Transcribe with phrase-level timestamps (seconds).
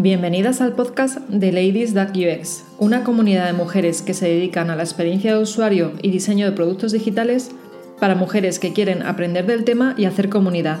[0.00, 4.84] Bienvenidas al podcast de Ladies UX, una comunidad de mujeres que se dedican a la
[4.84, 7.50] experiencia de usuario y diseño de productos digitales
[7.98, 10.78] para mujeres que quieren aprender del tema y hacer comunidad.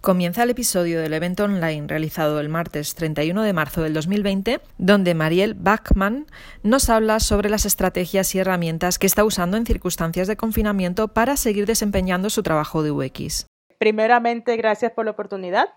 [0.00, 5.14] Comienza el episodio del evento online realizado el martes 31 de marzo del 2020, donde
[5.16, 6.26] Mariel Bachmann
[6.62, 11.36] nos habla sobre las estrategias y herramientas que está usando en circunstancias de confinamiento para
[11.36, 13.46] seguir desempeñando su trabajo de UX.
[13.80, 15.70] Primeramente, gracias por la oportunidad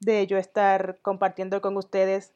[0.00, 2.32] de yo estar compartiendo con ustedes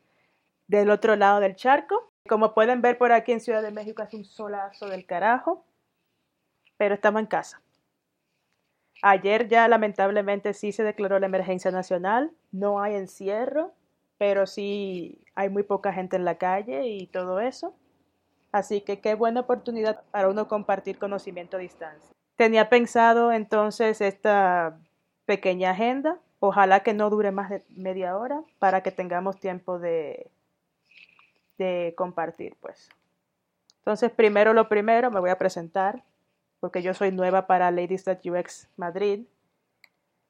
[0.67, 2.13] del otro lado del charco.
[2.29, 5.65] Como pueden ver por aquí en Ciudad de México hace un solazo del carajo,
[6.77, 7.61] pero estamos en casa.
[9.03, 13.73] Ayer ya lamentablemente sí se declaró la emergencia nacional, no hay encierro,
[14.19, 17.75] pero sí hay muy poca gente en la calle y todo eso.
[18.53, 22.13] Así que qué buena oportunidad para uno compartir conocimiento a distancia.
[22.37, 24.79] Tenía pensado entonces esta
[25.25, 30.31] pequeña agenda Ojalá que no dure más de media hora para que tengamos tiempo de,
[31.59, 32.89] de compartir, pues.
[33.79, 36.03] Entonces, primero lo primero, me voy a presentar,
[36.59, 39.27] porque yo soy nueva para Ladies UX Madrid.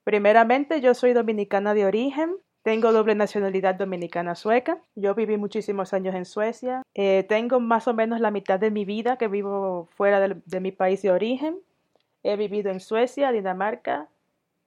[0.05, 4.78] Primeramente, yo soy dominicana de origen, tengo doble nacionalidad dominicana-sueca.
[4.95, 6.83] Yo viví muchísimos años en Suecia.
[6.95, 10.70] Eh, tengo más o menos la mitad de mi vida que vivo fuera de mi
[10.70, 11.58] país de origen.
[12.22, 14.08] He vivido en Suecia, Dinamarca,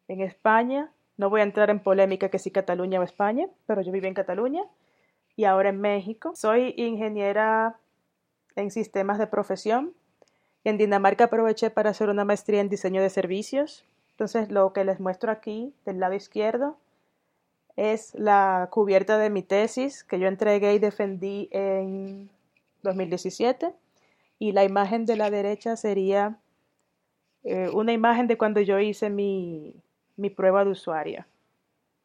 [0.08, 3.92] en España, no voy a entrar en polémica que si Cataluña o España, pero yo
[3.92, 4.64] viví en Cataluña
[5.36, 6.34] y ahora en México.
[6.36, 7.78] Soy ingeniera
[8.56, 9.94] en sistemas de profesión.
[10.64, 13.86] En Dinamarca aproveché para hacer una maestría en diseño de servicios.
[14.12, 16.78] Entonces lo que les muestro aquí del lado izquierdo
[17.76, 22.30] es la cubierta de mi tesis que yo entregué y defendí en
[22.84, 23.74] 2017.
[24.40, 26.38] Y la imagen de la derecha sería
[27.44, 29.76] eh, una imagen de cuando yo hice mi,
[30.16, 31.26] mi prueba de usuario.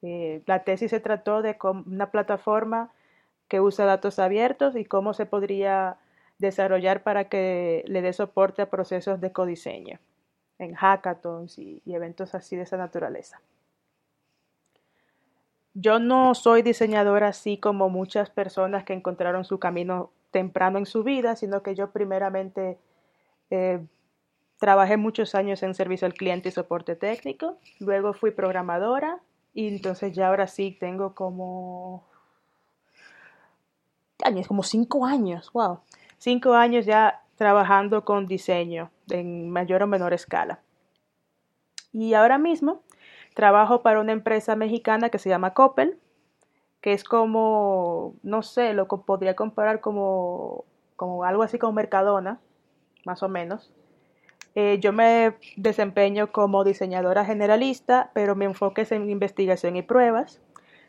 [0.03, 1.57] Eh, la tesis se trató de
[1.87, 2.93] una plataforma
[3.49, 5.97] que usa datos abiertos y cómo se podría
[6.39, 9.99] desarrollar para que le dé soporte a procesos de codiseño
[10.59, 13.41] en hackathons y, y eventos así de esa naturaleza.
[15.75, 21.05] Yo no soy diseñadora así como muchas personas que encontraron su camino temprano en su
[21.05, 22.79] vida, sino que yo primeramente
[23.51, 23.81] eh,
[24.59, 27.59] Trabajé muchos años en servicio al cliente y soporte técnico.
[27.79, 29.21] Luego fui programadora
[29.55, 32.05] y entonces ya ahora sí tengo como
[34.25, 35.81] años, como cinco años, wow,
[36.19, 40.61] cinco años ya trabajando con diseño en mayor o menor escala.
[41.93, 42.83] Y ahora mismo
[43.35, 45.99] trabajo para una empresa mexicana que se llama Coppel,
[46.81, 50.65] que es como, no sé, lo podría comparar como,
[50.97, 52.41] como algo así como Mercadona,
[53.05, 53.73] más o menos.
[54.55, 60.41] Eh, yo me desempeño como diseñadora generalista, pero mi enfoque es en investigación y pruebas.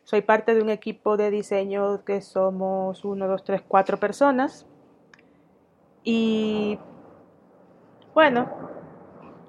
[0.04, 4.66] Soy parte de un equipo de diseño que somos uno, dos, tres, cuatro personas.
[6.02, 6.78] Y
[8.14, 8.48] bueno,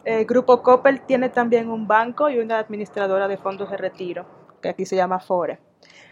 [0.04, 4.26] el grupo Coppel tiene también un banco y una administradora de fondos de retiro,
[4.62, 5.60] que aquí se llama FORE.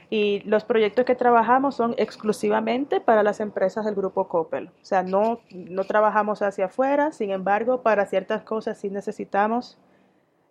[0.10, 4.70] Y los proyectos que trabajamos son exclusivamente para las empresas del grupo Coppel.
[4.82, 9.78] O sea, no, no trabajamos hacia afuera, sin embargo, para ciertas cosas sí necesitamos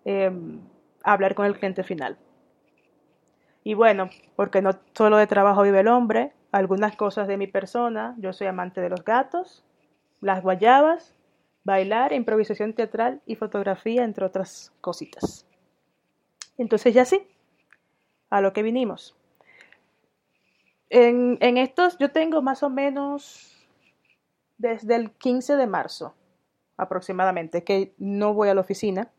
[0.05, 0.61] em,
[1.03, 2.17] hablar con el cliente final.
[3.65, 8.15] Y bueno, porque no solo de trabajo vive el hombre, algunas cosas de mi persona,
[8.19, 9.65] yo soy amante de los gatos,
[10.21, 11.17] las guayabas,
[11.65, 15.47] bailar, improvisación teatral y fotografía, entre otras cositas.
[16.57, 17.27] Entonces ya sí,
[18.31, 19.18] a lo que vinimos.
[20.91, 23.55] En, estos yo tengo más o menos
[24.57, 26.15] desde el 15 de marzo
[26.77, 29.11] aproximadamente que no voy a la oficina.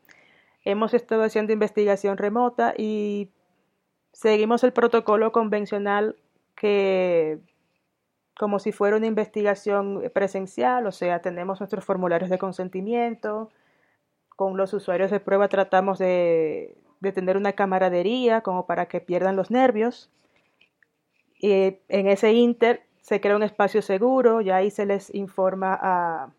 [0.63, 3.31] Hemos estado haciendo investigación remota y
[4.13, 6.15] seguimos el protocolo convencional
[6.55, 7.39] que
[8.37, 13.49] como si fuera una investigación presencial, o sea, tenemos nuestros formularios de consentimiento,
[14.29, 19.35] con los usuarios de prueba tratamos de, de tener una camaradería como para que pierdan
[19.35, 20.09] los nervios
[21.39, 21.51] y
[21.87, 26.29] en ese inter se crea un espacio seguro y ahí se les informa a,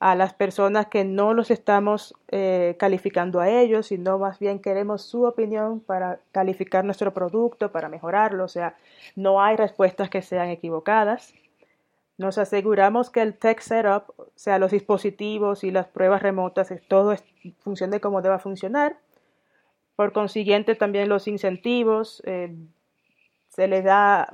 [0.00, 5.02] a las personas que no los estamos eh, calificando a ellos, sino más bien queremos
[5.02, 8.44] su opinión para calificar nuestro producto, para mejorarlo.
[8.44, 8.76] O sea,
[9.14, 11.34] no hay respuestas que sean equivocadas.
[12.18, 17.14] Nos aseguramos que el tech setup, o sea, los dispositivos y las pruebas remotas, todo
[17.60, 18.98] funcione como deba funcionar.
[19.96, 22.54] Por consiguiente, también los incentivos, eh,
[23.60, 24.32] se les da,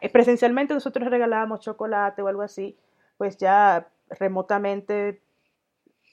[0.00, 2.76] eh, presencialmente nosotros regalábamos chocolate o algo así,
[3.18, 5.20] pues ya remotamente,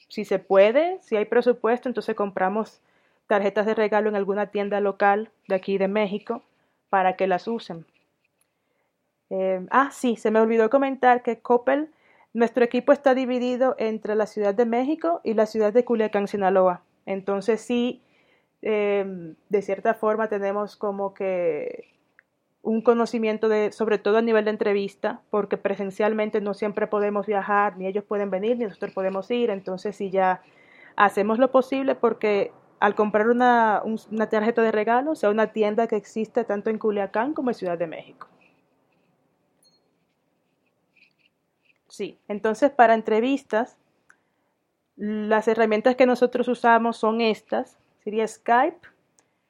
[0.07, 2.81] si se puede, si hay presupuesto, entonces compramos
[3.27, 6.41] tarjetas de regalo en alguna tienda local de aquí de México
[6.89, 7.85] para que las usen.
[9.29, 11.91] Eh, ah, sí, se me olvidó comentar que Coppel,
[12.33, 16.81] nuestro equipo está dividido entre la Ciudad de México y la ciudad de Culiacán, Sinaloa.
[17.05, 18.01] Entonces sí,
[18.63, 21.96] eh, de cierta forma tenemos como que
[22.61, 27.77] un conocimiento de, sobre todo a nivel de entrevista, porque presencialmente no siempre podemos viajar,
[27.77, 30.41] ni ellos pueden venir, ni nosotros podemos ir, entonces sí ya
[30.95, 33.81] hacemos lo posible porque al comprar una,
[34.11, 37.77] una tarjeta de regalo, sea una tienda que existe tanto en Culiacán como en Ciudad
[37.77, 38.27] de México.
[41.87, 43.77] Sí, entonces para entrevistas,
[44.97, 47.77] las herramientas que nosotros usamos son estas.
[48.03, 48.87] Sería Skype,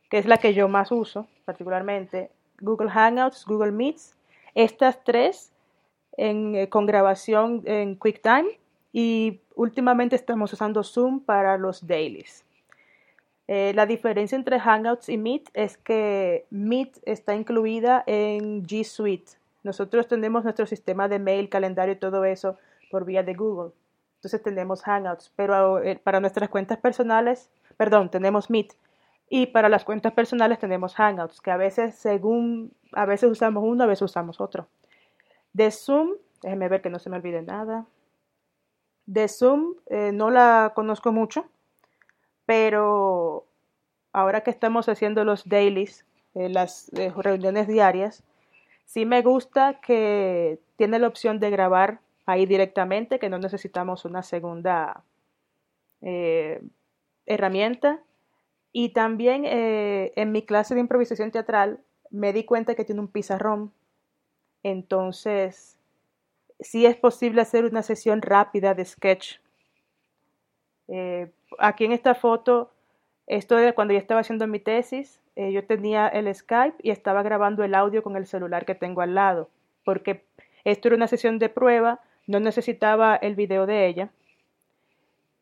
[0.10, 4.16] que es la que yo más uso particularmente, Google Hangouts, Google Meets,
[4.56, 5.52] estas tres
[6.18, 8.60] eh, con grabación en QuickTime
[8.92, 12.44] y últimamente estamos usando Zoom para los dailies.
[13.48, 19.34] Eh, la diferencia entre Hangouts y Meet es que Meet está incluida en G Suite.
[19.64, 22.58] Nosotros tenemos nuestro sistema de mail, calendario y todo eso
[22.92, 23.72] por vía de Google.
[24.16, 28.74] Entonces tenemos Hangouts, pero eh, para nuestras cuentas personales, perdón, tenemos Meet.
[29.30, 33.84] Y para las cuentas personales tenemos Hangouts, que a veces según, a veces usamos uno,
[33.84, 34.68] a veces usamos otro.
[35.52, 37.86] De Zoom, déjenme ver que no se me olvide nada.
[39.06, 41.50] De Zoom eh, no la conozco mucho,
[42.46, 43.46] pero
[44.14, 48.24] ahora que estamos haciendo los dailies, eh, las eh, reuniones diarias,
[48.86, 54.24] sí me gusta que tiene la opción de grabar ahí directamente, que no necesitamos una
[54.24, 55.04] segunda
[57.26, 58.00] herramienta
[58.72, 61.80] y también eh, en mi clase de improvisación teatral
[62.10, 63.72] me di cuenta que tiene un pizarrón.
[64.64, 65.78] Entonces,
[66.60, 69.38] sí es posible hacer una sesión rápida de sketch.
[70.88, 72.72] Eh, aquí en esta foto,
[73.28, 77.24] esto de cuando yo estaba haciendo mi tesis, eh, yo tenía el Skype y estaba
[77.24, 79.50] grabando el audio con el celular que tengo al lado,
[79.84, 80.24] porque
[80.64, 84.10] esto era una sesión de prueba, no necesitaba el video de ella.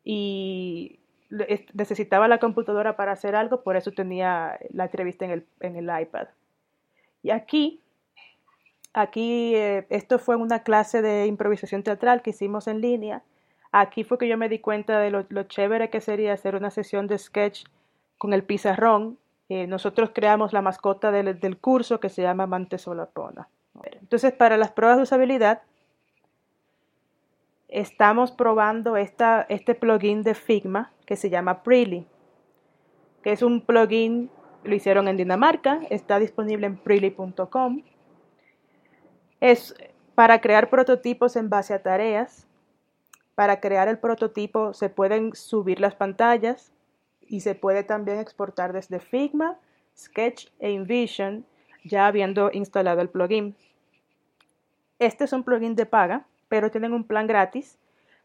[0.04, 1.00] Y
[1.30, 6.28] necesitaba la computadora para hacer algo, por eso tenía la entrevista en el, iPad.
[7.24, 7.82] Y aquí,
[8.94, 13.24] aquí, eh, esto fue una clase de improvisación teatral que hicimos en línea.
[13.72, 17.08] Aquí fue que yo me di cuenta de lo, chévere que sería hacer una sesión
[17.08, 17.66] de sketch
[18.18, 19.18] con el pizarrón.
[19.50, 23.50] Eh, nosotros creamos la mascota del, del, curso que se llama Mantesolapona.
[23.84, 25.62] Entonces, para las pruebas de usabilidad,
[27.76, 32.08] estamos probando esta, este plugin de Figma que se llama Preely,
[33.22, 34.32] que es un plugin,
[34.64, 37.84] lo hicieron en Dinamarca, está disponible en preely.com.
[39.42, 39.76] Es
[40.16, 42.48] para crear prototipos en base a tareas.
[43.36, 46.72] Para crear el prototipo se pueden subir las pantallas
[47.28, 49.60] y se puede también exportar desde Figma,
[49.98, 51.46] Sketch e InVision,
[51.84, 53.54] ya habiendo instalado el plugin.
[54.98, 57.78] Este es un plugin de paga pero tienen un plan gratis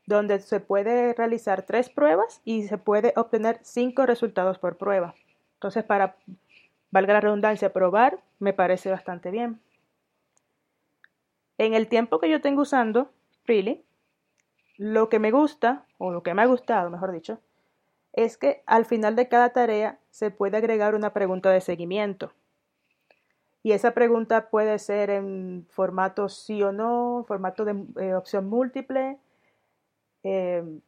[0.06, 5.14] donde se puede realizar tres pruebas y se puede obtener cinco resultados por prueba.
[5.54, 6.16] Entonces, para,
[6.90, 9.60] valga la redundancia, probar, me parece bastante bien.
[11.58, 13.10] En el tiempo que yo tengo usando
[13.44, 13.84] Freely,
[14.78, 17.38] lo que me gusta, o lo que me ha gustado, mejor dicho,
[18.12, 22.32] es que al final de cada tarea se puede agregar una pregunta de seguimiento.
[23.62, 29.18] Y esa pregunta puede ser en formato sí o no, formato de eh, opción múltiple,
[30.22, 30.80] em,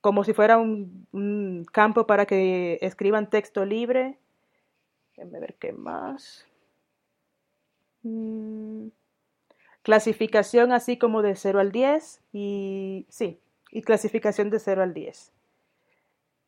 [0.00, 4.18] como si fuera un, campo para que escriban texto libre.
[5.16, 6.46] Déjenme ver qué más.
[8.02, 8.88] Mm,
[9.82, 13.40] clasificación así como de 0 al 10 y sí,
[13.72, 15.32] y clasificación de 0 al 10.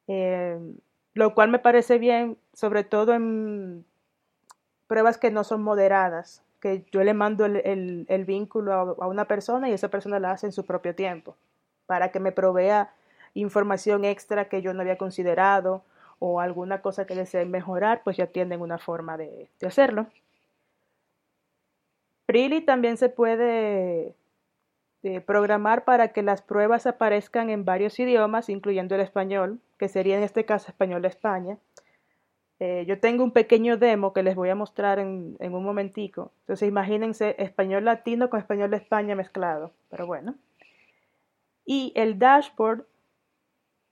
[0.08, 0.76] Em,
[1.14, 3.84] lo cual me parece bien, sobre todo en
[4.90, 9.72] pruebas que no son moderadas, que yo le mando el, vínculo a, una persona y
[9.72, 11.36] esa persona la hace en su propio tiempo,
[11.86, 12.92] para que me provea
[13.34, 15.84] información extra que yo no había considerado
[16.18, 20.08] o alguna cosa que desee mejorar, pues ya tienen una forma de, hacerlo.
[22.26, 24.16] Preely también se puede
[25.04, 30.18] eh, programar para que las pruebas aparezcan en varios idiomas, incluyendo el español, que sería
[30.18, 31.58] en este caso español de España.
[32.62, 36.30] Eh, yo tengo un pequeño demo que les voy a mostrar en, un momentico.
[36.40, 39.72] Entonces imagínense español latino con español de España mezclado.
[39.88, 40.34] Pero bueno.
[41.64, 42.84] Y el dashboard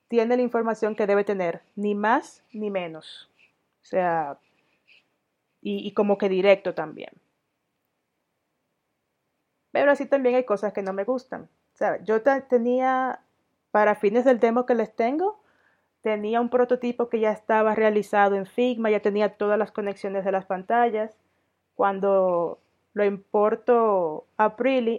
[0.08, 3.30] tiene la información que debe tener, ni más ni menos.
[3.82, 4.38] O sea,
[5.62, 7.10] y, como que directo también.
[9.70, 11.48] Pero así también hay cosas que no me gustan.
[11.74, 13.20] O sea, yo tenía,
[13.70, 15.40] para fines del demo que les tengo,
[16.02, 20.32] tenía un prototipo que ya estaba realizado en Figma, ya tenía todas las conexiones de
[20.32, 21.16] las pantallas.
[21.74, 22.58] Cuando
[22.94, 24.56] lo importo a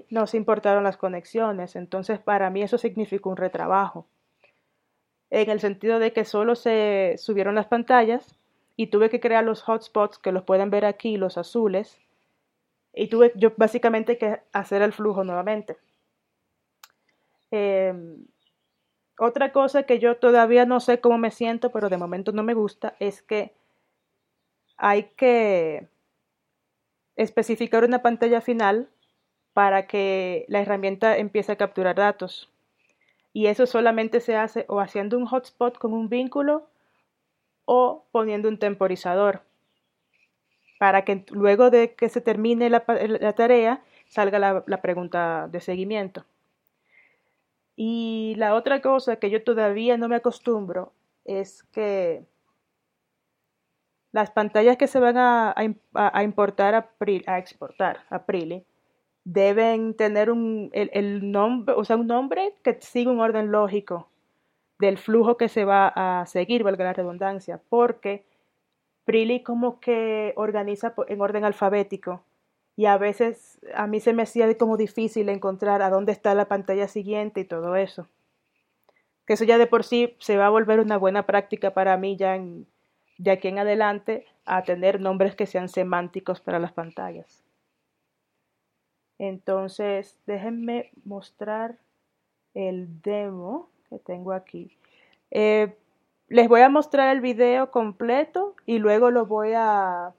[0.10, 4.06] no se importaron las conexiones, entonces para mí eso significó un retrabajo.
[5.30, 8.36] En el sentido de que solo se subieron las pantallas
[8.76, 12.00] y tuve que crear los hotspots que los pueden ver aquí, los azules,
[12.94, 15.78] y tuve yo básicamente que hacer el flujo nuevamente.
[17.52, 18.26] Em,
[19.20, 22.54] otra cosa que yo todavía no sé cómo me siento, pero de momento no me
[22.54, 23.54] gusta, es que
[24.78, 25.88] hay que
[27.16, 28.90] especificar una pantalla final
[29.54, 32.50] para que la herramienta empiece a capturar datos.
[33.34, 36.70] Y eso solamente se hace o haciendo un hotspot con un vínculo
[37.66, 39.42] o poniendo un temporizador
[40.80, 42.86] para que luego de que se termine la,
[43.36, 46.26] tarea salga la pregunta de seguimiento.
[47.82, 50.92] Y la otra cosa que yo todavía no me acostumbro
[51.24, 52.26] es que
[54.12, 55.56] las pantallas que se van a,
[56.22, 56.92] importar a,
[57.26, 58.66] a exportar a Prilly
[59.24, 64.10] deben tener un, el, nombre, o sea, un nombre que siga un orden lógico
[64.78, 68.26] del flujo que se va a seguir, valga la redundancia, porque
[69.06, 72.26] Prilly como que organiza en orden alfabético
[72.80, 76.48] y a veces a mí se me hacía como difícil encontrar a dónde está la
[76.48, 78.08] pantalla siguiente y todo eso.
[79.26, 82.16] Que eso ya de por sí se va a volver una buena práctica para mí
[82.16, 82.40] ya
[83.18, 87.44] de aquí en adelante a tener nombres que sean semánticos para las pantallas.
[89.18, 91.80] Entonces, déjenme mostrar
[92.54, 94.72] el demo que tengo aquí.
[95.32, 95.76] Eh,
[96.30, 100.14] les voy a mostrar el video completo y luego lo voy a,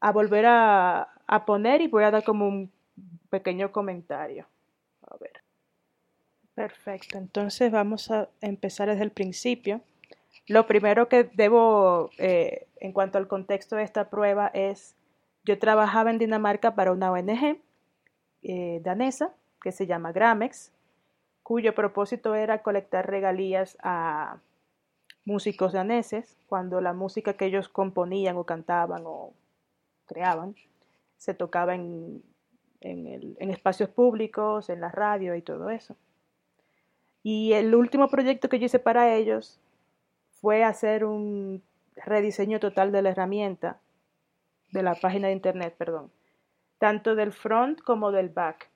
[0.00, 2.70] a volver a, a poner y voy a dar como un
[3.30, 4.46] pequeño comentario.
[5.02, 5.42] A ver.
[6.54, 9.80] Perfecto, entonces vamos a empezar desde el principio.
[10.46, 14.94] Lo primero que debo, eh, en cuanto al contexto de esta prueba, es,
[15.44, 17.58] yo trabajaba en Dinamarca para una ONG
[18.42, 20.70] eh, danesa que se llama Gramex,
[21.42, 24.38] cuyo propósito era colectar regalías a
[25.24, 29.32] músicos daneses cuando la música que ellos componían o cantaban o
[30.06, 30.54] creaban
[31.24, 32.22] se tocaba en,
[32.82, 35.96] en, espacios públicos, en la radio y todo eso.
[37.22, 39.58] Y el último proyecto que yo hice para ellos
[40.42, 41.62] fue hacer un
[41.96, 43.80] rediseño total de la herramienta,
[44.70, 46.10] de la página de internet, perdón,
[46.76, 48.68] tanto del front como del back,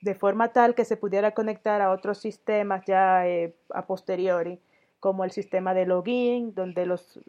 [0.00, 4.58] de forma tal que se pudiera conectar a otros sistemas ya eh, a posteriori,
[5.00, 7.20] como el sistema de login, donde los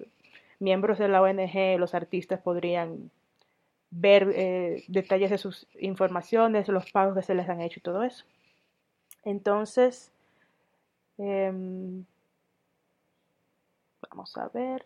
[0.59, 3.11] miembros de la ONG, los artistas podrían
[3.91, 8.03] ver eh, detalles de sus informaciones, los pagos que se les han hecho y todo
[8.03, 8.25] eso.
[9.23, 10.11] Entonces,
[11.17, 12.05] em,
[14.09, 14.85] vamos a ver,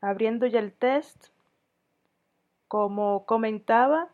[0.00, 1.28] abriendo ya el test,
[2.68, 4.08] como comentaba,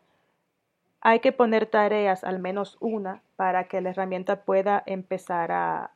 [1.01, 5.91] hay que poner tareas, al menos una, para que la herramienta pueda empezar a,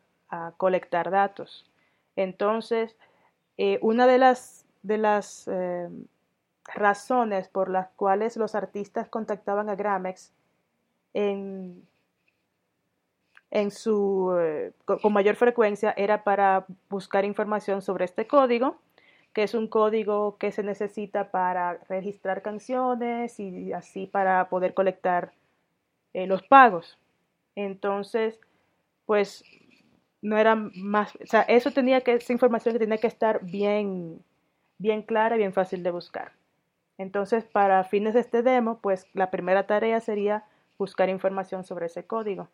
[0.58, 1.64] colectar datos.
[2.16, 2.98] Entonces,
[3.58, 6.08] eh, una de las, de las em,
[6.66, 10.32] razones por las cuales los artistas contactaban a Gramex
[11.14, 11.88] en,
[13.52, 18.78] en su, eh, con mayor frecuencia era para buscar información sobre este código,
[19.34, 25.34] que es un código que se necesita para registrar canciones y así para poder colectar
[26.14, 26.98] eh, los pagos.
[27.56, 28.40] Entonces,
[29.06, 29.44] pues
[30.22, 34.24] no era más, o sea, eso tenía que, esa información tenía que estar bien,
[34.78, 36.32] bien clara y bien fácil de buscar.
[36.98, 40.46] Entonces, para fines de este demo, pues la primera tarea sería
[40.78, 42.50] buscar información sobre ese código.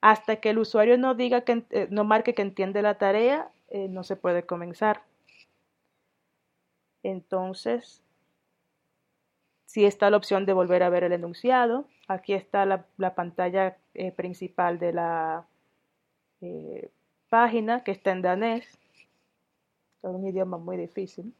[0.00, 3.88] Hasta que el usuario no diga que eh, no marque que entiende la tarea, eh,
[3.88, 5.02] no se puede comenzar.
[7.02, 8.02] Entonces,
[9.64, 11.86] si está la opción de volver a ver el enunciado.
[12.08, 15.46] Aquí está la, pantalla eh, principal de la
[17.28, 18.66] página que está en danés.
[20.02, 21.34] Es un idioma muy difícil.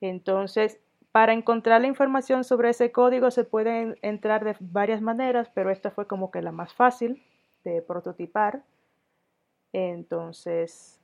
[0.00, 0.80] Entonces,
[1.12, 5.90] para encontrar la información sobre ese código se puede entrar de varias maneras, pero esta
[5.90, 7.22] fue como que la más fácil
[7.62, 8.64] de prototipar.
[9.72, 11.00] Entonces,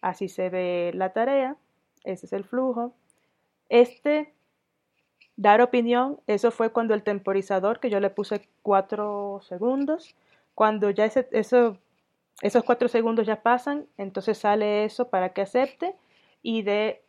[0.00, 1.56] así se ve la tarea.
[2.04, 2.94] Ese es el flujo.
[3.68, 4.34] Este,
[5.36, 10.14] dar opinión, eso fue cuando el temporizador, que yo le puse cuatro segundos,
[10.54, 11.78] cuando ya eso,
[12.42, 15.94] esos cuatro segundos ya pasan, entonces sale eso para que acepte
[16.42, 17.02] y de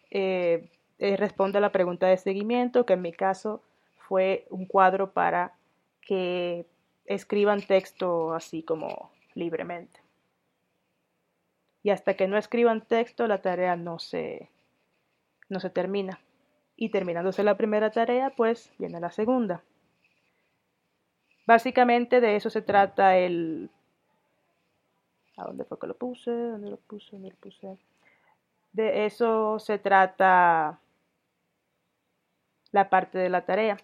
[1.04, 3.62] eh, responde a la pregunta de seguimiento, que en mi caso
[4.08, 5.54] fue un cuadro para
[6.00, 6.66] que
[7.04, 10.00] escriban texto así como libremente.
[11.84, 14.50] Y hasta que no escriban texto, la tarea no se,
[15.50, 16.22] no se termina.
[16.78, 19.62] Y terminándose la primera tarea, pues viene la segunda.
[21.46, 23.70] Básicamente de eso se trata el...
[25.36, 26.32] ¿A dónde fue que lo puse?
[26.32, 27.10] ¿Dónde lo puse?
[27.12, 27.78] ¿Dónde lo puse?
[28.72, 30.80] De eso se trata
[32.74, 33.78] la parte de la tarea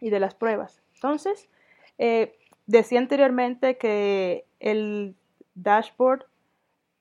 [0.00, 0.82] y de las pruebas.
[0.96, 1.48] Entonces,
[1.98, 5.14] eh, decía anteriormente que el
[5.54, 6.26] dashboard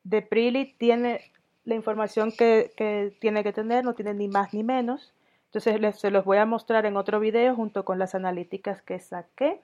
[0.03, 1.31] de Prili tiene
[1.63, 5.13] la información que, tiene que tener, no tiene ni más ni menos.
[5.45, 9.61] Entonces se los voy a mostrar en otro video junto con las analíticas que saqué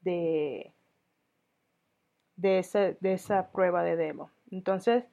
[0.00, 0.72] de,
[2.36, 4.30] de, de esa prueba de demo.
[4.50, 5.04] Entonces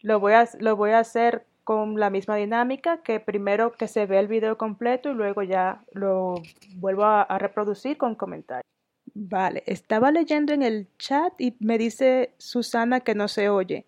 [0.00, 4.06] lo voy, a, lo voy a hacer con la misma dinámica que primero que se
[4.06, 6.40] ve el video completo y luego ya lo
[6.76, 8.64] vuelvo a reproducir con comentarios.
[9.18, 13.86] Vale, estaba leyendo en el chat y me dice Susana que no se oye.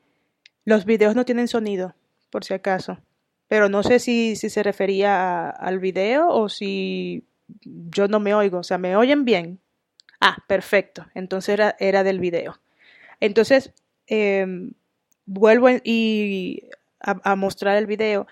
[0.65, 1.95] Los videos no tienen sonido,
[2.31, 2.99] por si acaso.
[3.47, 7.27] Pero no sé si, si se refería al video o si
[7.63, 8.61] yo no me oigo.
[8.61, 9.61] O sea, ¿me oyen bien?
[10.19, 11.07] Ah, perfecto.
[11.15, 12.59] Entonces era, era del video.
[13.21, 13.75] Entonces,
[14.07, 14.73] em,
[15.27, 18.27] vuelvo y a, mostrar el video.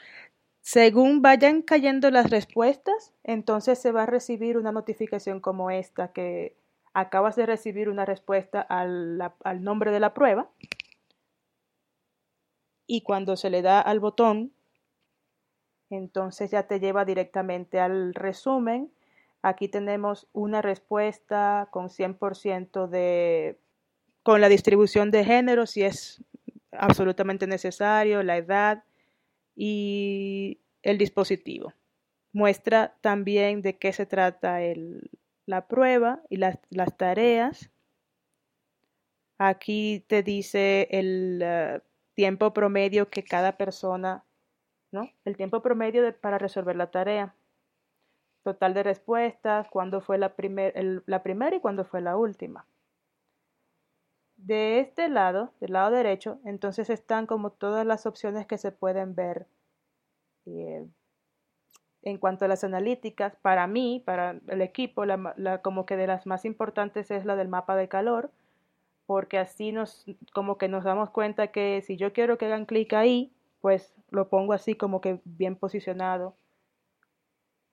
[0.60, 6.56] Según vayan cayendo las respuestas, entonces se va a recibir una notificación como esta que
[6.92, 9.18] acabas de recibir una respuesta al,
[9.60, 10.50] nombre de la prueba
[12.86, 14.52] y cuando se le da al botón,
[15.90, 18.90] entonces ya te lleva directamente al resumen.
[19.42, 23.58] Aquí tenemos una respuesta con 100% de,
[24.22, 26.24] con la distribución de género, si es
[26.78, 28.84] absolutamente necesario, la edad
[29.54, 31.72] y el dispositivo.
[32.32, 35.10] Muestra también de qué se trata el,
[35.46, 36.58] la prueba y las,
[36.96, 37.70] tareas.
[39.38, 41.80] Aquí te dice el eh,
[42.14, 44.24] tiempo promedio que cada persona,
[44.92, 45.10] ¿no?
[45.24, 47.34] El tiempo promedio para resolver la tarea.
[48.42, 50.34] Total de respuestas, cuándo fue la,
[51.06, 52.66] la primera y cuándo fue la última.
[54.46, 59.16] De este lado, del lado derecho, entonces están como todas las opciones que se pueden
[59.16, 59.48] ver
[60.46, 60.86] eh,
[62.02, 65.02] en cuanto a las analíticas, para mí, para el equipo,
[65.62, 68.30] como que de las más importantes es la del mapa de calor,
[69.06, 72.92] porque así nos, como que nos damos cuenta que si yo quiero que hagan clic
[72.92, 76.36] ahí, pues lo pongo así como que bien posicionado.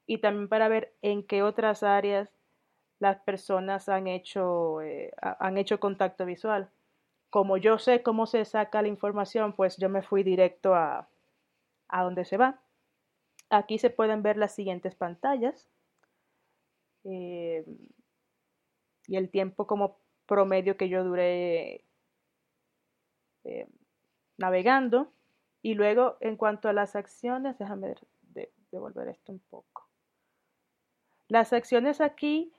[0.07, 2.31] Y también para ver en qué otras áreas
[3.03, 6.69] las personas han hecho, eh, han hecho contacto visual.
[7.29, 11.09] Como yo sé cómo se saca la información, pues yo me fui directo a,
[11.89, 12.61] a donde se va.
[13.49, 15.69] Aquí se pueden ver las siguientes pantallas
[17.03, 17.65] eh,
[19.07, 21.83] y el tiempo como promedio que yo duré
[23.43, 23.67] eh,
[24.37, 25.11] navegando.
[25.61, 27.95] Y luego, en cuanto a las acciones, déjame
[28.71, 29.89] devolver esto un poco.
[31.27, 32.53] Las acciones aquí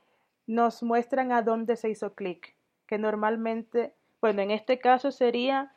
[0.46, 2.54] nos muestran a dónde se hizo clic,
[2.87, 5.72] que normalmente, bueno, en este caso sería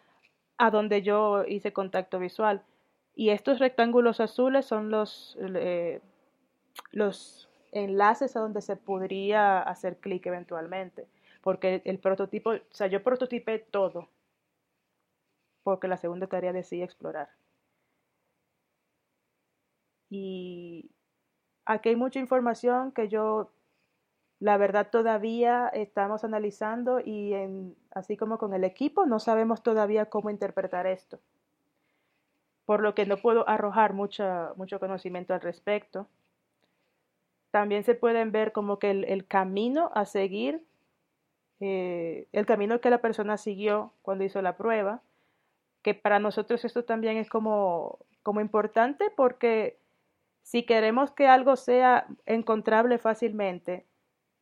[0.58, 2.64] a donde yo hice contacto visual.
[3.16, 6.02] Y estos rectángulos azules son los, eh,
[6.92, 11.08] los enlaces a donde se podría hacer clic eventualmente.
[11.42, 14.10] Porque el prototipo, o sea, yo prototipé todo.
[15.64, 17.30] Porque la segunda tarea decía explorar.
[20.10, 20.90] Y
[21.66, 23.52] aquí hay mucha información que yo,
[24.40, 27.34] la verdad, todavía estamos analizando y
[27.92, 31.20] así como con el equipo, no sabemos todavía cómo interpretar esto
[32.68, 36.10] por lo que no puedo arrojar mucho conocimiento al respecto.
[37.50, 40.66] También se pueden ver como que el, camino a seguir,
[41.62, 45.02] eh, el camino que la persona siguió cuando hizo la prueba,
[45.82, 49.80] que para nosotros esto también es como, como importante porque
[50.44, 53.86] si queremos que algo sea encontrable fácilmente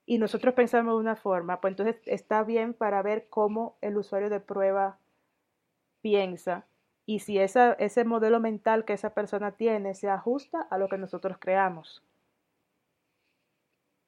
[0.06, 4.30] y nosotros pensamos de una forma, pues entonces está bien para ver cómo el usuario
[4.30, 5.00] de prueba
[6.02, 6.66] piensa
[7.06, 11.38] y si ese modelo mental que esa persona tiene se ajusta a lo que nosotros
[11.40, 12.04] creamos.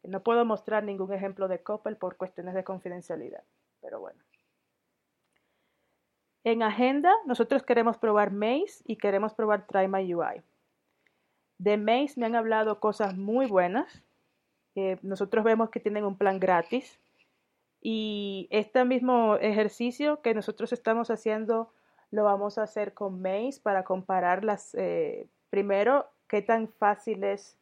[0.03, 3.43] No puedo mostrar ningún ejemplo de Coppel por cuestiones de confidencialidad,
[3.81, 4.23] pero bueno.
[6.43, 10.41] En agenda, nosotros queremos probar Maze y queremos probar Try My UI.
[11.57, 14.01] De Maze me han hablado cosas muy buenas.
[15.01, 16.99] Nosotros vemos que tienen un plan gratis.
[17.81, 21.71] Y este mismo ejercicio que nosotros estamos haciendo
[22.11, 27.57] lo vamos a hacer con Maze para comparar las, eh, primero, qué tan fácil es,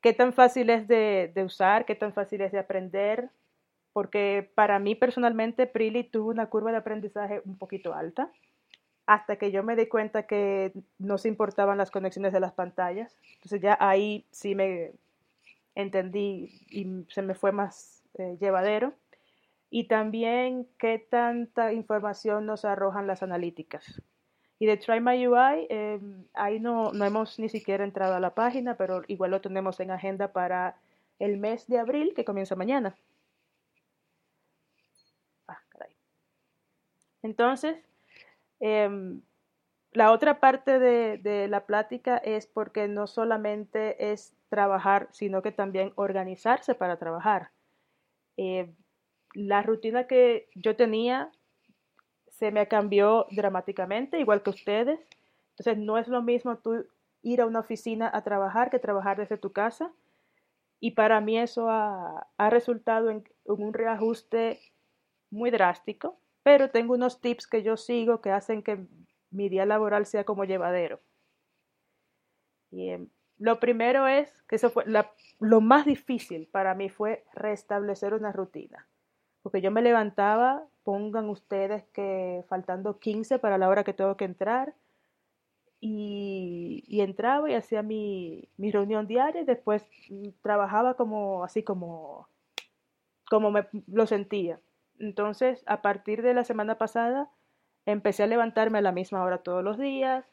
[0.00, 3.30] qué tan fácil es de, usar, qué tan fácil es de aprender
[3.92, 8.30] porque para mí personalmente Prilly tuvo una curva de aprendizaje un poquito alta,
[9.06, 13.18] hasta que yo me di cuenta que no se importaban las conexiones de las pantallas.
[13.34, 14.92] Entonces ya ahí sí me
[15.74, 18.94] entendí y se me fue más eh, llevadero.
[19.70, 24.02] Y también qué tanta información nos arrojan las analíticas.
[24.58, 25.98] Y de Try My UI, eh,
[26.34, 29.90] ahí no, no hemos ni siquiera entrado a la página, pero igual lo tenemos en
[29.90, 30.76] agenda para
[31.18, 32.94] el mes de abril, que comienza mañana.
[35.48, 35.58] Ah,
[37.22, 37.76] Entonces,
[38.60, 39.22] em,
[39.92, 45.92] la otra parte de, la plática es porque no solamente es trabajar, sino que también
[45.96, 47.50] organizarse para trabajar.
[48.36, 48.72] Eh,
[49.34, 51.30] la rutina que yo tenía
[52.28, 54.98] se me cambió dramáticamente, igual que ustedes.
[55.50, 56.86] Entonces, no es lo mismo tú
[57.22, 59.92] ir a una oficina a trabajar que trabajar desde tu casa.
[60.80, 64.58] Y para mí eso ha, resultado en, un reajuste
[65.30, 68.86] muy drástico, pero tengo unos tips que yo sigo que hacen que
[69.32, 71.00] mi día laboral sea como llevadero.
[72.70, 74.84] Em, lo primero es que eso fue
[75.40, 78.86] lo más difícil para mí fue restablecer una rutina.
[79.42, 84.24] Porque yo me levantaba, pongan ustedes que faltando 15 para la hora que tengo que
[84.24, 84.74] entrar,
[85.84, 92.28] y, entraba y hacía mi, reunión diaria y después mm, trabajaba como así como,
[93.28, 94.60] como me lo sentía.
[95.00, 97.28] Entonces, a partir de la semana pasada,
[97.86, 100.24] empecé a levantarme a la misma hora todos los días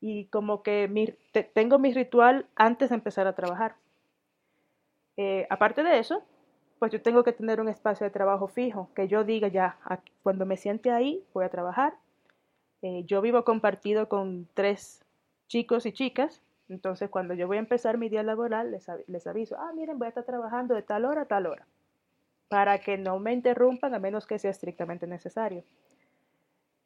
[0.00, 1.16] y como que
[1.54, 3.76] tengo mi ritual antes de empezar a trabajar.
[5.16, 6.22] Eh, aparte de eso,
[6.78, 9.78] pues yo tengo que tener un espacio de trabajo fijo, que yo diga ya,
[10.22, 11.94] cuando me siente ahí, voy a trabajar.
[12.82, 15.04] Eh, yo vivo compartido con tres
[15.48, 19.56] chicos y chicas, entonces cuando yo voy a empezar mi día laboral, les, les aviso,
[19.58, 21.66] ah, miren, voy a estar trabajando de tal hora a tal hora,
[22.48, 25.64] para que no me interrumpan a menos que sea estrictamente necesario.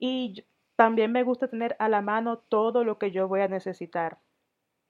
[0.04, 4.18] Y también me gusta tener a la mano todo lo que yo voy a necesitar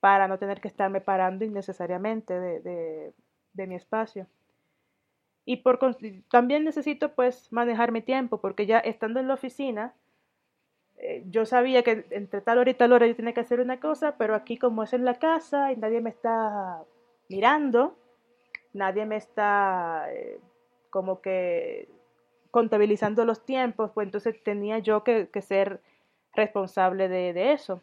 [0.01, 4.27] para no tener que estarme parando innecesariamente de mi espacio.
[5.45, 5.79] Y por,
[6.31, 9.93] también necesito pues manejar mi tiempo, porque ya estando en la oficina,
[10.97, 13.81] eh, yo sabía que entre tal hora y tal hora yo tenía que hacer una
[13.81, 16.85] cosa, pero aquí como es en la casa y nadie me está
[17.29, 17.99] mirando,
[18.73, 20.41] nadie me está eh,
[20.89, 21.91] como que
[22.53, 25.83] contabilizando los tiempos, pues entonces tenía yo que, ser
[26.35, 27.83] responsable de, eso.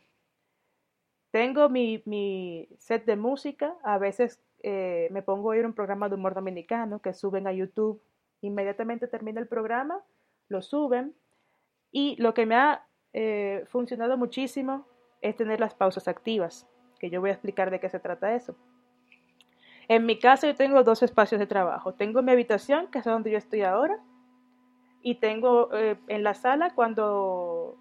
[1.31, 6.15] Tengo mi, set de música, a veces eh, me pongo a oír un programa de
[6.15, 7.99] humor dominicano que suben a YouTube.
[8.41, 10.03] Inmediatamente termina el programa,
[10.49, 11.15] lo suben.
[11.91, 14.85] Y lo que me ha eh, funcionado muchísimo
[15.21, 18.55] es tener las pausas activas, que yo voy a explicar de qué se trata eso.
[19.87, 21.95] En mi casa yo tengo dos espacios de trabajo.
[21.95, 23.99] Tengo mi habitación, que es donde yo estoy ahora,
[25.01, 27.77] y tengo eh, en la sala cuando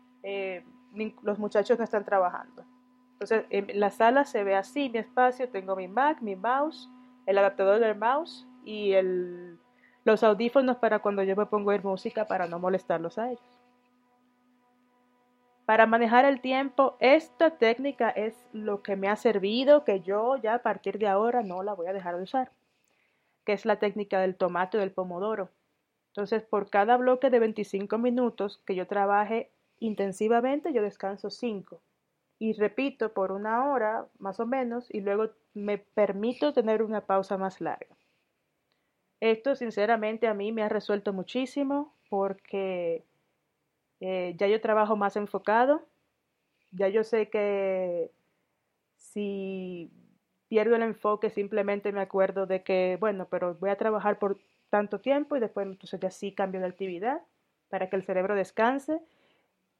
[1.22, 2.64] los muchachos no están trabajando.
[3.12, 6.88] Entonces, en la sala se ve así mi espacio, tengo mi Mac, mi mouse,
[7.26, 9.58] el adaptador del mouse y el,
[10.04, 13.60] los audífonos para cuando yo me pongo a oír música para no molestarlos a ellos.
[15.66, 20.54] Para manejar el tiempo, esta técnica es lo que me ha servido, que yo ya
[20.54, 22.52] a partir de ahora no la voy a dejar de usar,
[23.44, 25.50] que es la técnica del tomate o del pomodoro.
[26.18, 31.80] Entonces, por cada bloque de 25 minutos que yo trabaje intensivamente, yo descanso 5
[32.40, 37.38] y repito por una hora más o menos y luego me permito tener una pausa
[37.38, 37.94] más larga.
[39.20, 43.04] Esto sinceramente a mí me ha resuelto muchísimo porque
[44.00, 45.86] eh, ya yo trabajo más enfocado,
[46.72, 48.10] ya yo sé que
[48.96, 49.92] si
[50.48, 54.36] pierdo el enfoque simplemente me acuerdo de que, bueno, pero voy a trabajar por
[54.70, 57.22] tanto tiempo y después entonces ya sí cambio de actividad
[57.68, 59.00] para que el cerebro descanse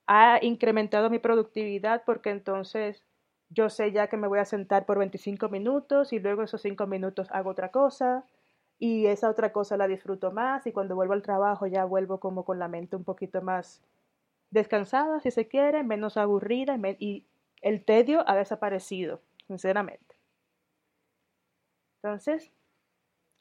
[0.06, 3.04] ha incrementado mi productividad porque entonces
[3.50, 6.86] yo sé ya que me voy a sentar por 25 minutos y luego esos 5
[6.86, 8.24] minutos hago otra cosa
[8.78, 12.44] y esa otra cosa la disfruto más y cuando vuelvo al trabajo ya vuelvo como
[12.44, 13.82] con la mente un poquito más
[14.50, 17.26] descansada, si se quiere, menos aburrida y
[17.62, 20.16] el tedio ha desaparecido, sinceramente.
[22.02, 22.52] Entonces,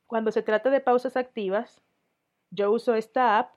[0.08, 1.82] cuando se trata de pausas activas,
[2.50, 3.52] yo uso esta app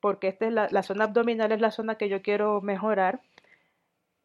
[0.00, 3.20] porque esta es la, zona abdominal es la zona que yo quiero mejorar.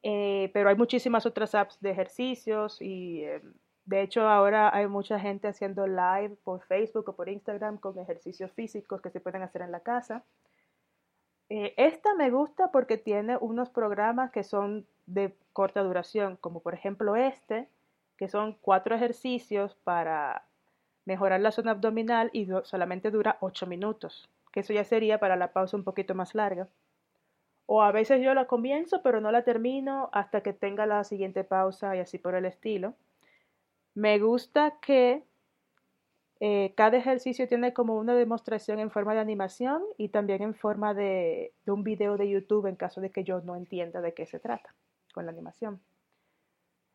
[0.03, 3.41] Eh, pero hay muchísimas otras apps de ejercicios y eh,
[3.85, 8.51] de hecho ahora hay mucha gente haciendo live por Facebook o por Instagram con ejercicios
[8.51, 10.23] físicos que se pueden hacer en la casa.
[11.49, 16.73] Eh, esta me gusta porque tiene unos programas que son de corta duración, como por
[16.73, 17.67] ejemplo este,
[18.17, 20.45] que son cuatro ejercicios para
[21.05, 25.53] mejorar la zona abdominal y solamente dura 8 minutos, que eso ya sería para la
[25.53, 26.67] pausa un poquito más larga.
[27.65, 31.43] O a veces yo la comienzo pero no la termino hasta que tenga la siguiente
[31.43, 32.95] pausa y así por el estilo.
[33.93, 35.23] Me gusta que
[36.39, 40.93] eh, cada ejercicio tiene como una demostración en forma de animación y también en forma
[40.93, 44.25] de, de un video de YouTube en caso de que yo no entienda de qué
[44.25, 44.73] se trata
[45.13, 45.79] con la animación.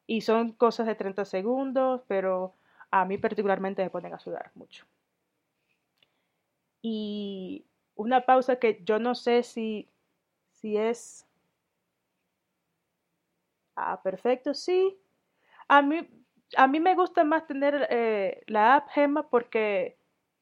[0.06, 2.54] Y son cosas de 30 segundos, pero
[3.00, 4.86] a mí particularmente me ponen a sudar mucho.
[6.82, 9.88] Y una pausa que yo no sé si,
[10.52, 11.26] si es...
[13.76, 14.98] Ah, perfecto, sí.
[15.68, 16.08] A mí,
[16.56, 19.98] a mí me gusta más tener eh, la app Gemma porque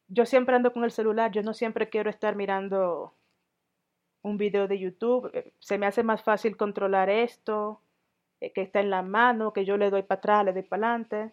[0.08, 3.14] yo siempre ando con el celular, yo no siempre quiero estar mirando
[4.22, 7.80] un video de YouTube, eh, se me hace más fácil controlar esto,
[8.40, 10.88] eh, que está en la mano, que yo le doy para atrás, le doy para
[10.88, 11.32] adelante.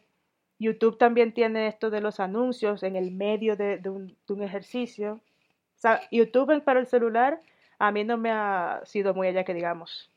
[0.61, 5.13] YouTube también tiene esto de los anuncios en el medio de, un, ejercicio.
[5.13, 7.39] O sea, YouTube para el celular
[7.79, 10.11] a mí no me ha sido muy allá que digamos.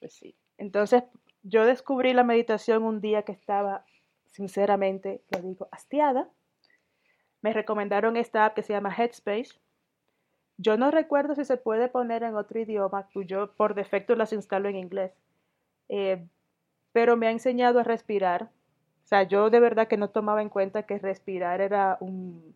[0.00, 0.34] Pues sí.
[0.58, 1.04] Entonces,
[1.44, 3.84] yo descubrí la meditación un día que estaba,
[4.32, 6.28] sinceramente, lo digo, hastiada.
[7.40, 9.60] Me recomendaron esta app que se llama Headspace.
[10.58, 14.68] Yo no recuerdo si se puede poner en otro idioma, yo por defecto las instalo
[14.68, 15.12] en inglés.
[15.88, 16.26] Eh,
[16.96, 18.44] pero me ha enseñado a respirar.
[19.04, 22.54] O sea, yo de verdad que no tomaba en cuenta que respirar era un,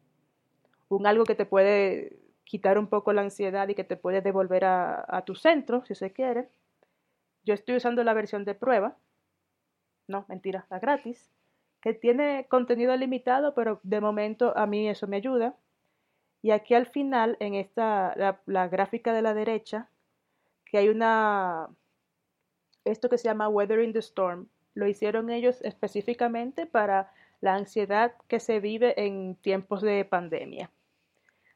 [0.89, 4.65] un algo que te puede quitar un poco la ansiedad y que te puede devolver
[4.65, 6.49] a, a tu centro, si se quiere.
[7.45, 8.97] Yo estoy usando la versión de prueba.
[10.09, 11.31] No, mentira, la gratis.
[11.83, 15.55] Que tiene contenido limitado, pero de momento a mí eso me ayuda.
[16.41, 19.91] Y aquí al final, en esta, la, la gráfica de la derecha,
[20.65, 21.69] que hay una,
[22.91, 24.49] esto que se llama Weathering the Storm.
[24.75, 30.71] Lo hicieron ellos específicamente para la ansiedad que se vive en tiempos de pandemia.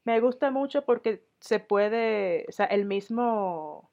[0.05, 3.91] Me gusta mucho porque se puede, o sea, el mismo,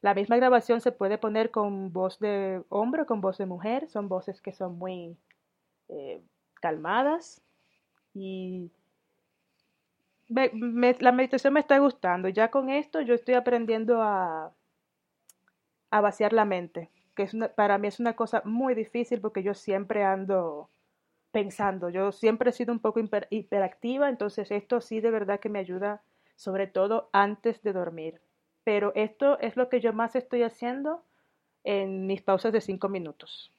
[0.00, 4.08] la misma grabación se puede poner con voz de hombre, con voz de mujer, son
[4.08, 5.16] voces que son muy
[5.88, 6.20] eh,
[6.60, 7.42] calmadas
[8.14, 8.70] y
[10.28, 12.28] la meditación me está gustando.
[12.28, 14.52] Ya con esto yo estoy aprendiendo a,
[15.92, 19.52] a vaciar la mente, que es para mí es una cosa muy difícil porque yo
[19.52, 20.70] siempre ando
[21.30, 22.98] pensando, yo siempre he sido un poco
[23.30, 26.02] hiperactiva, entonces esto sí de verdad que me ayuda,
[26.34, 28.20] sobre todo antes de dormir.
[28.64, 31.02] Pero esto es lo que yo más estoy haciendo
[31.62, 33.52] en mis pausas de cinco minutos.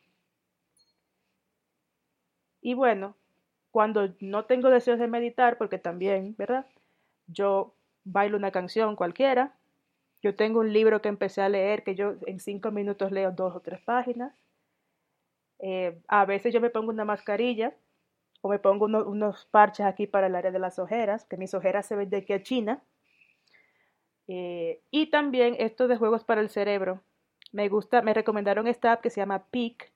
[2.62, 3.16] Y bueno,
[3.70, 6.66] cuando no tengo deseos de meditar, porque también, ¿verdad?
[7.28, 9.56] Yo bailo una canción cualquiera,
[10.24, 13.56] yo tengo un libro que empecé a leer que yo en cinco minutos leo dos
[13.56, 14.34] o tres páginas.
[15.60, 17.76] Eh, a veces yo me pongo una mascarilla
[18.42, 21.86] o me pongo unos parches aquí para el área de las ojeras, que mis ojeras
[21.86, 22.84] se ven de aquí a China.
[24.28, 27.02] Eh, y también esto de juegos para el cerebro.
[27.52, 29.92] Me gusta, me recomendaron esta app que se llama Peak,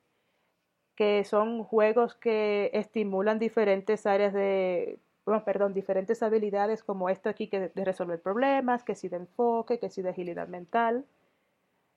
[0.94, 7.48] que son juegos que estimulan diferentes áreas de bueno, perdón, diferentes habilidades como esto aquí
[7.48, 11.04] que de resolver problemas, que si de enfoque, que si de agilidad mental.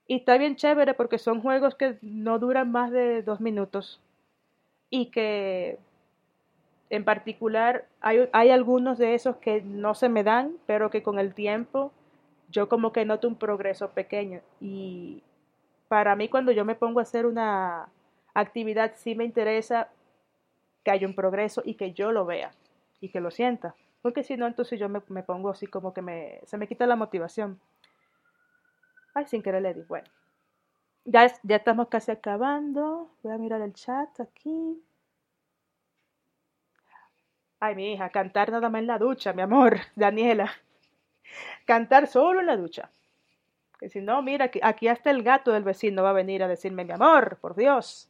[0.06, 4.02] Y está bien chévere porque son juegos que no duran más de dos minutos
[4.90, 5.80] y que
[6.90, 11.18] en particular hay, hay algunos de esos que no se me dan, pero que con
[11.18, 11.94] el tiempo
[12.50, 14.42] yo como que noto un progreso pequeño.
[14.60, 15.24] Y
[15.88, 17.88] para mí cuando yo me pongo a hacer una
[18.34, 19.88] actividad sí me interesa
[20.84, 22.52] que haya un progreso y que yo lo vea
[23.02, 23.76] y que lo sienta.
[24.02, 26.96] Porque si no, entonces yo me, pongo así como que me, se me quita la
[26.96, 27.60] motivación.
[29.14, 29.82] Ay, sin querer le di.
[29.82, 30.08] Bueno,
[31.04, 33.12] ya, ya estamos casi acabando.
[33.22, 34.82] Voy a mirar el chat aquí.
[37.60, 40.52] Ay, mi hija, cantar nada más en la ducha, mi amor, Daniela.
[41.66, 42.90] Cantar solo en la ducha.
[43.80, 46.48] Que si no, mira, aquí, aquí, hasta el gato del vecino va a venir a
[46.48, 48.10] decirme, mi amor, por Dios.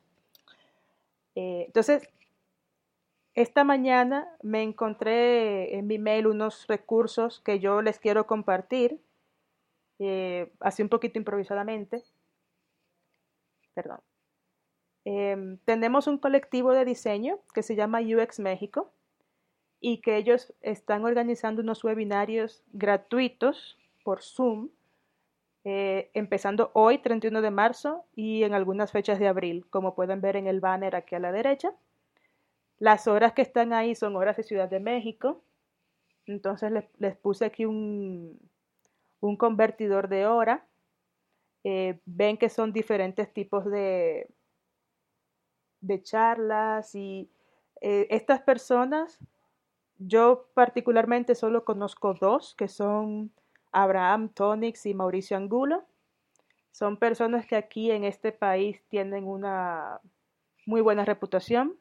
[1.35, 2.09] Eh, entonces,
[3.33, 8.99] esta mañana me encontré en mi mail unos recursos que yo les quiero compartir,
[9.99, 12.03] eh, así un poquito improvisadamente.
[13.73, 13.99] Perdón.
[15.05, 18.91] Em, tenemos un colectivo de diseño que se llama UX México
[19.79, 24.69] y que ellos están organizando unos webinarios gratuitos por Zoom,
[25.63, 30.35] eh, empezando hoy, 31 de marzo, y en algunas fechas de abril, como pueden ver
[30.35, 31.73] en el banner aquí a la derecha.
[32.81, 35.43] Las horas que están ahí son horas de Ciudad de México.
[36.25, 38.39] Entonces les, puse aquí un,
[39.19, 40.65] un, convertidor de hora.
[41.63, 44.27] Eh, ven que son diferentes tipos de,
[45.81, 47.29] de charlas y
[47.81, 49.19] eh, estas personas,
[49.99, 53.31] yo particularmente solo conozco dos, que son
[53.71, 55.85] Abraham Tonix y Mauricio Angulo.
[56.71, 60.01] Son personas que aquí en este país tienen una
[60.65, 61.77] muy buena reputación.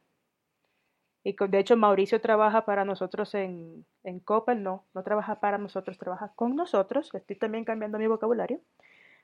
[1.23, 5.99] Y de hecho Mauricio trabaja para nosotros en, en Coppel, no, no trabaja para nosotros,
[5.99, 7.11] trabaja con nosotros.
[7.15, 8.61] Estoy también cambiando mi vocabulario.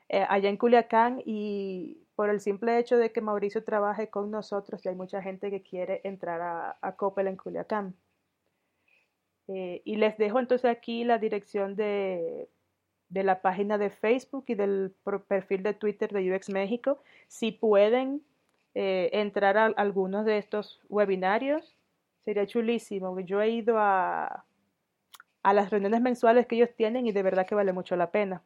[0.08, 4.82] Eh, allá en Culiacán y por el simple hecho de que Mauricio trabaje con nosotros,
[4.82, 7.94] ya hay mucha gente que quiere entrar a, a Coppel en Culiacán.
[9.48, 12.48] Eh, y les dejo entonces aquí la dirección de,
[13.08, 14.94] de la página de Facebook y del
[15.28, 17.00] perfil de Twitter de UX México.
[17.28, 18.22] Si pueden
[18.74, 21.75] eh, entrar a algunos de estos webinarios,
[22.26, 23.18] sería chulísimo.
[23.20, 24.44] Yo he ido a,
[25.44, 28.42] a las reuniones mensuales que ellos tienen y de verdad que vale mucho la pena.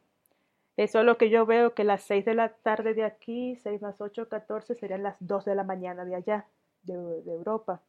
[0.77, 3.81] Eso es lo que yo veo que las 6 de la tarde de aquí, 6
[3.81, 6.45] más 8, 14, serían las 2 de la mañana de allá,
[6.83, 7.81] de, Europa.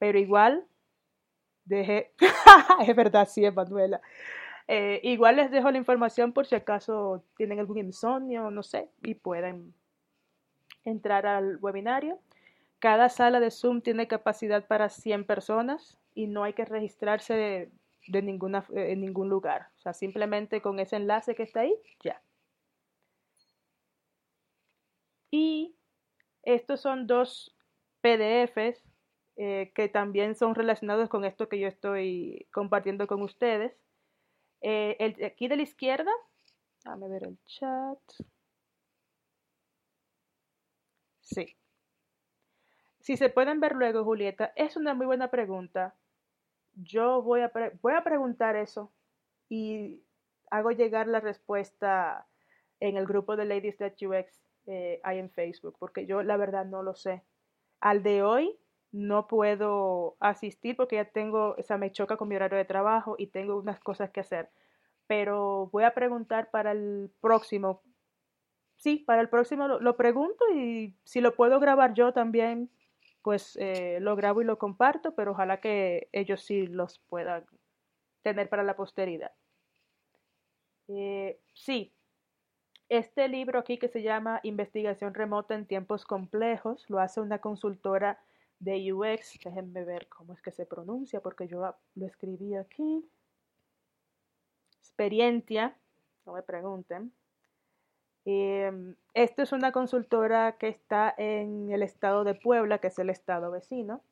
[0.00, 0.66] Pero igual,
[1.64, 2.12] dejé,
[2.86, 4.00] es verdad, sí, Emanuela.
[4.66, 9.14] Eh, igual les dejo la información por si acaso tienen algún insomnio, no sé, y
[9.14, 9.74] pueden
[10.84, 12.18] entrar al webinario.
[12.80, 17.70] Cada sala de Zoom tiene capacidad para 100 personas y no hay que registrarse
[18.06, 19.70] de ninguna, eh, en ningún lugar.
[19.76, 22.22] O sea, simplemente con ese enlace que está ahí, ya.
[25.30, 25.74] Y
[26.42, 27.54] estos son dos
[28.00, 28.82] PDFs
[29.36, 33.72] eh, que también son relacionados con esto que yo estoy compartiendo con ustedes.
[34.62, 36.10] Eh, el, aquí de la izquierda,
[36.84, 37.98] déjame ver el chat.
[41.20, 41.57] Sí.
[43.08, 45.94] Si se pueden ver luego, Julieta, es una muy buena pregunta
[46.74, 48.92] yo voy a, voy a preguntar eso
[49.48, 50.02] y
[50.50, 52.26] hago llegar la respuesta
[52.80, 56.82] en el grupo de Ladies That UX eh, en Facebook, porque yo la verdad no
[56.82, 57.24] lo sé.
[57.80, 58.58] Al de hoy
[58.92, 63.14] no puedo asistir porque ya tengo, o sea, me choca con mi horario de trabajo
[63.16, 64.50] y tengo unas cosas que hacer.
[65.06, 67.80] Pero voy a preguntar para el próximo.
[68.76, 72.70] Sí, para el próximo lo pregunto y si lo puedo grabar yo también
[73.22, 77.44] pues eh, lo grabo y lo comparto, pero ojalá que ellos sí los puedan
[78.22, 79.32] tener para la posteridad.
[80.88, 81.92] Eh, sí,
[82.88, 88.18] este libro aquí que se llama Investigación remota en tiempos complejos lo hace una consultora
[88.60, 89.38] de UX.
[89.44, 93.06] Déjenme ver cómo es que se pronuncia porque yo lo escribí aquí.
[94.78, 95.76] Experiencia,
[96.24, 97.12] no me pregunten.
[98.30, 103.08] Em, esto es una consultora que está en el estado de Puebla, que es el
[103.08, 104.02] estado vecino.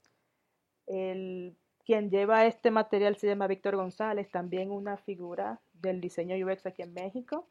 [0.86, 6.64] El, quien lleva este material se llama Víctor González, también una figura del diseño UX
[6.64, 7.46] aquí en México.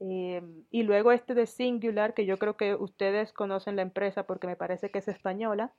[0.00, 4.46] Em, y luego este de Singular, que yo creo que ustedes conocen la empresa porque
[4.46, 5.74] me parece que es española.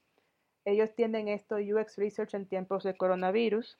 [0.65, 3.79] Ellos tienen esto UX Research en tiempos de coronavirus.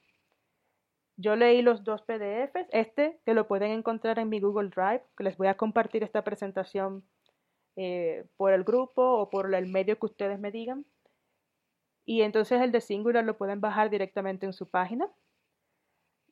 [1.22, 5.26] Yo leí los dos PDFs, este que lo pueden encontrar en mi Google Drive, que
[5.26, 7.04] les voy a compartir esta presentación
[7.76, 10.86] eh, por el grupo o por el medio que ustedes me digan.
[12.06, 15.12] Y entonces el de Singular lo pueden bajar directamente en su página.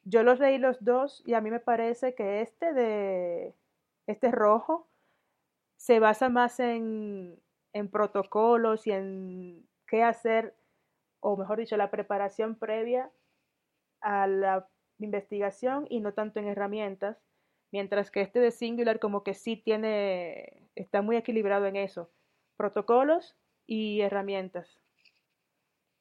[0.05, 3.53] Yo los leí los dos y a mí me parece que este de
[4.05, 4.87] este rojo
[5.75, 7.37] se basa más en,
[7.73, 10.55] en protocolos y en qué hacer,
[11.19, 13.11] o mejor dicho, la preparación previa
[13.99, 14.69] a la
[14.99, 17.17] investigación y no tanto en herramientas,
[17.71, 22.09] mientras que este de Singular como que sí tiene, está muy equilibrado en eso,
[22.55, 24.79] protocolos y herramientas.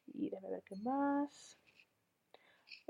[0.06, 1.58] Y déjame ver qué más.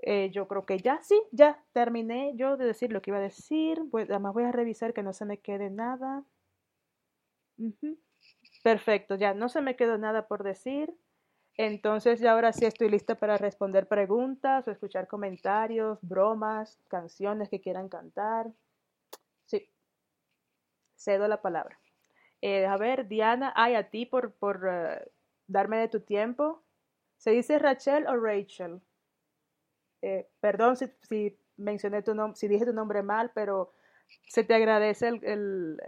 [0.03, 3.23] Eh, yo creo que ya, sí, ya terminé yo de decir lo que iba a
[3.23, 3.81] decir.
[3.93, 6.25] además voy a revisar que no se me quede nada.
[8.63, 10.93] Perfecto, ya no se me quedó nada por decir.
[11.59, 17.61] Entonces ya ahora sí estoy lista para responder preguntas o escuchar comentarios, bromas, canciones que
[17.61, 18.53] quieran cantar.
[19.47, 19.71] Sí,
[20.97, 21.79] cedo la palabra.
[22.43, 25.11] Eh, a ver, Diana, ay, a ti por, por eh,
[25.47, 26.63] darme de tu tiempo.
[27.17, 28.83] ¿Se dice Rachel o Rachel?
[30.03, 33.73] Eh, perdón si, mencioné tu nombre, si dije tu nombre mal, pero
[34.29, 35.83] se te agradece el, el,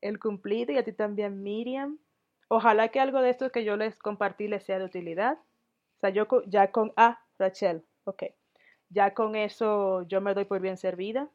[0.00, 1.98] el cumplido y a ti también, Miriam.
[2.48, 5.38] Ojalá que algo de esto que yo les compartí les sea de utilidad.
[5.96, 6.92] O sea, yo ya con...
[6.96, 8.24] Ah, Rachel, ok.
[8.90, 11.30] Ya con eso yo me doy por bien servida.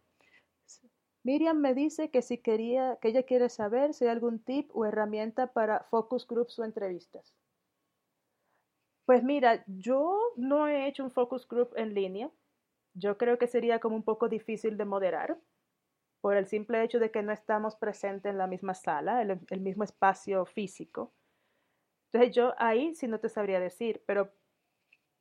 [1.23, 4.85] Miriam me dice que si quería, que ella quiere saber si hay algún tip o
[4.85, 7.35] herramienta para focus groups o entrevistas.
[9.05, 12.29] Pues mira, yo no he hecho un focus group en línea.
[12.93, 15.37] Yo creo que sería como un poco difícil de moderar
[16.21, 19.61] por el simple hecho de que no estamos presentes en la misma sala, el, el
[19.61, 21.11] mismo espacio físico.
[22.11, 24.29] Entonces yo ahí sí no te sabría decir, pero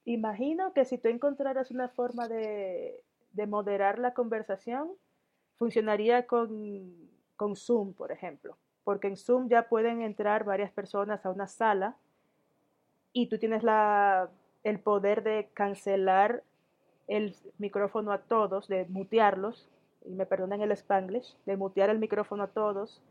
[0.04, 4.90] imagino que si tú encontraras una forma de, de moderar la conversación,
[5.56, 6.94] funcionaría con,
[7.36, 11.96] con Zoom, por ejemplo, porque en Zoom ya pueden entrar varias personas a una sala
[13.12, 14.30] y tú tienes la,
[14.64, 16.42] el poder de cancelar
[17.06, 19.68] el micrófono a todos, de mutearlos,
[20.08, 23.02] y me perdonen el spanglish, de mutear el micrófono a todos,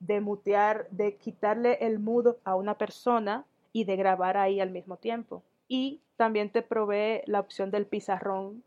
[0.00, 4.96] de mutear, de quitarle el mudo a una persona y de grabar ahí al mismo
[4.98, 5.42] tiempo.
[5.66, 8.62] Y también te provee la opción del pizarrón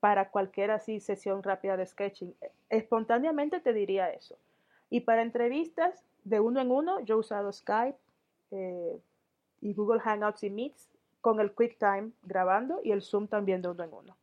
[0.00, 2.34] para cualquier así sesión rápida de sketching.
[2.70, 4.36] Espontáneamente te diría eso.
[4.88, 7.98] Y para entrevistas de uno en uno, yo he usado Skype
[8.52, 8.98] eh,
[9.60, 10.88] y Google Hangouts y Meets
[11.20, 14.16] con el QuickTime grabando y el Zoom también de uno en uno.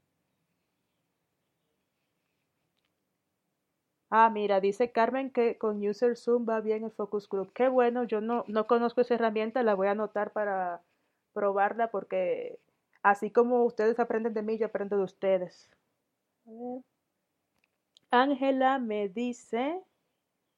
[4.15, 7.51] Ah, mira, dice Carmen que con User Zoom va bien el Focus Group.
[7.51, 10.83] Qué bueno, yo no, no conozco esa herramienta, la voy a anotar para
[11.33, 12.59] probarla porque
[13.01, 15.67] así como ustedes aprenden de mí, yo aprendo de ustedes.
[18.11, 19.81] Ángela me dice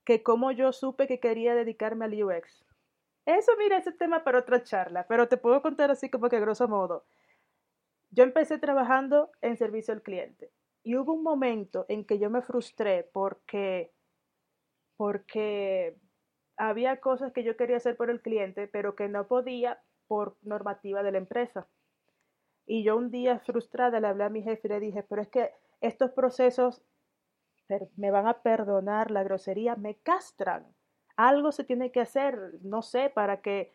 [0.04, 2.66] que como yo supe que quería dedicarme al UX.
[3.26, 6.68] Eso, mira, ese tema para otra charla, pero te puedo contar así como que grosso
[6.68, 7.06] modo.
[8.12, 10.52] Yo empecé trabajando en servicio al cliente
[10.86, 13.92] y hubo un momento en que yo me frustré porque,
[14.96, 15.98] porque
[16.58, 21.02] había cosas que yo quería hacer por el cliente, pero que no podía por normativa
[21.02, 21.68] de la empresa.
[22.68, 25.28] Y yo un día frustrada le hablé a mi jefe y le dije, pero es
[25.28, 26.84] que estos procesos
[27.98, 30.68] me van a perdonar la grosería, me castran.
[31.16, 33.74] Algo se tiene que hacer, no sé, para que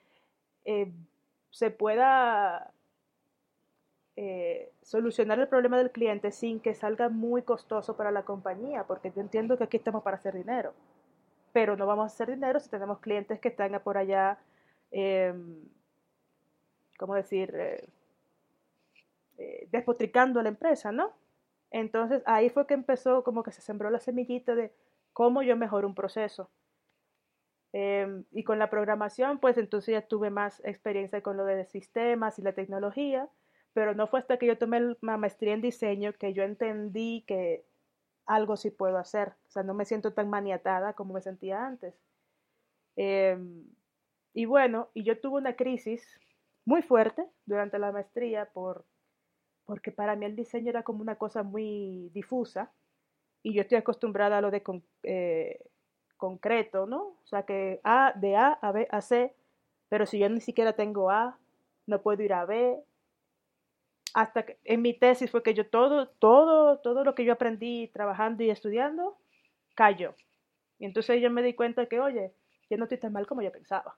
[0.64, 0.92] eh,
[1.50, 2.72] se pueda
[4.16, 9.12] eh, solucionar el problema del cliente sin que salga muy costoso para la compañía, porque
[9.14, 10.74] yo entiendo que aquí estamos para hacer dinero,
[11.52, 14.38] pero no vamos a hacer dinero si tenemos clientes que están por allá,
[14.90, 15.62] em,
[16.98, 17.88] ¿cómo decir?, eh,
[19.38, 21.12] eh, despotricando a la empresa, ¿no?
[21.70, 24.72] Entonces ahí fue que empezó como que se sembró la semillita de
[25.12, 26.50] cómo yo mejoro un proceso.
[27.72, 32.38] Em, y con la programación, pues entonces ya tuve más experiencia con lo de sistemas
[32.38, 33.28] y la tecnología
[33.72, 37.64] pero no fue hasta que yo tomé la maestría en diseño que yo entendí que
[38.26, 39.34] algo sí puedo hacer.
[39.48, 41.94] O sea, no me siento tan maniatada como me sentía antes.
[42.96, 43.64] Em,
[44.34, 46.20] y bueno, y yo tuve una crisis
[46.64, 48.84] muy fuerte durante la maestría por,
[49.64, 52.72] porque para mí el diseño era como una cosa muy difusa
[53.42, 54.62] y yo estoy acostumbrada a lo de
[55.04, 55.64] eh,
[56.16, 57.02] concreto, ¿no?
[57.02, 59.34] O sea, que A, de A a B a C,
[59.88, 61.38] pero si yo ni siquiera tengo A,
[61.86, 62.84] no puedo ir a B,
[64.14, 67.88] hasta que en mi tesis fue que yo todo, todo, todo lo que yo aprendí
[67.88, 69.18] trabajando y estudiando
[69.74, 70.14] cayó.
[70.78, 72.34] Y entonces yo me di cuenta que, oye,
[72.68, 73.96] yo no estoy tan mal como yo pensaba.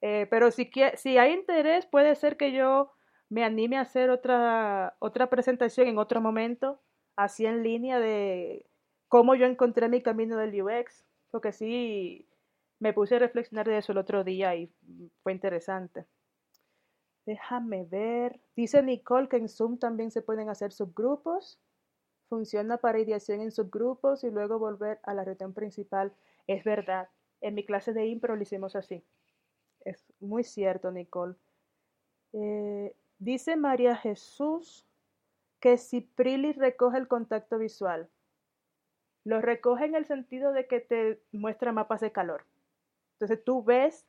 [0.00, 2.92] Eh, pero si, si hay interés, puede ser que yo
[3.30, 6.82] me anime a hacer otra, otra presentación en otro momento,
[7.16, 8.66] así en línea de
[9.08, 12.28] cómo yo encontré mi camino del UX, porque sí,
[12.80, 14.70] me puse a reflexionar de eso el otro día y
[15.22, 16.06] fue interesante.
[17.26, 18.40] Déjame ver.
[18.54, 21.58] Dice Nicole que en Zoom también se pueden hacer subgrupos.
[22.28, 26.12] Funciona para ideación en subgrupos y luego volver a la reunión principal.
[26.46, 27.08] Es verdad.
[27.40, 29.02] En mi clase de impro lo hicimos así.
[29.84, 31.34] Es muy cierto, Nicole.
[32.32, 34.86] Eh, dice María Jesús
[35.60, 38.08] que si Prilly recoge el contacto visual,
[39.24, 42.44] lo recoge en el sentido de que te muestra mapas de calor.
[43.14, 44.04] Entonces tú ves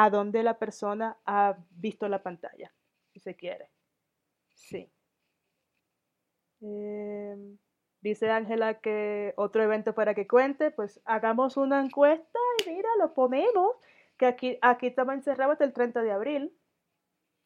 [0.00, 2.72] a dónde la persona ha visto la pantalla,
[3.12, 3.70] si se quiere.
[4.54, 4.90] Sí.
[6.62, 7.58] Em,
[8.00, 13.12] dice Ángela que otro evento para que cuente, pues hagamos una encuesta y mira, lo
[13.12, 13.76] ponemos,
[14.16, 16.58] que aquí, aquí estamos encerrados hasta el 30 de abril.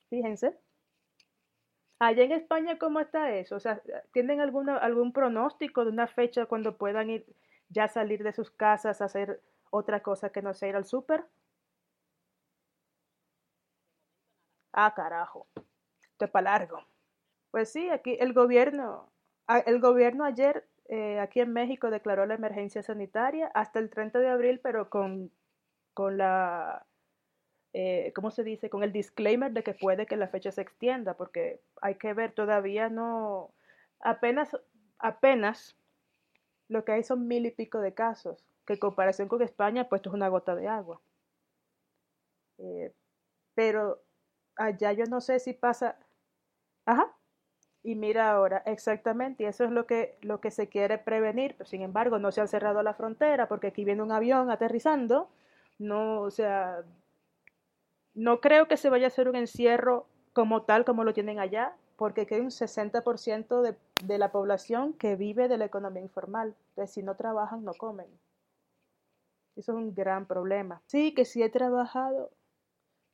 [0.09, 0.57] Fíjense.
[1.99, 3.57] Allá en España, ¿cómo está eso?
[3.57, 3.83] O sea,
[4.13, 7.27] ¿tienen alguna, algún pronóstico de una fecha cuando puedan ir
[7.69, 11.25] ya salir de sus casas a hacer otra cosa que no sea ir al súper?
[14.75, 15.47] Ah, carajo.
[16.13, 16.85] Esto es para largo.
[17.51, 19.13] Pues sí, aquí el gobierno,
[19.67, 24.29] el gobierno ayer eh, aquí en México declaró la emergencia sanitaria hasta el 30 de
[24.29, 25.33] abril, pero con,
[25.95, 26.87] con la,
[27.75, 28.71] eh, ¿cómo se dice?
[28.71, 32.33] Con el disclaimer de que puede que la fecha se extienda, porque hay que ver,
[32.35, 33.55] todavía no,
[34.01, 34.57] apenas,
[34.99, 35.77] apenas
[36.69, 40.01] lo que hay son mil y pico de casos, que en comparación con España, pues
[40.01, 41.01] esto es una gota de agua.
[42.59, 42.93] Eh,
[43.55, 44.04] pero
[44.57, 45.97] allá yo no sé si pasa.
[46.87, 47.15] Ajá.
[47.83, 51.69] Y mira ahora, exactamente, y eso es lo que, lo que se quiere prevenir, pero
[51.69, 55.29] sin embargo no se ha cerrado la frontera porque aquí viene un avión aterrizando,
[55.79, 56.83] no, o sea,
[58.15, 61.77] no creo que se vaya a hacer un encierro como tal como lo tienen allá,
[61.97, 66.55] porque hay un 60% de, de la población que vive de la economía informal.
[66.71, 68.07] Entonces, si no trabajan, no comen.
[69.57, 70.83] Eso es un gran problema.
[70.87, 72.31] Sí, que si he trabajado,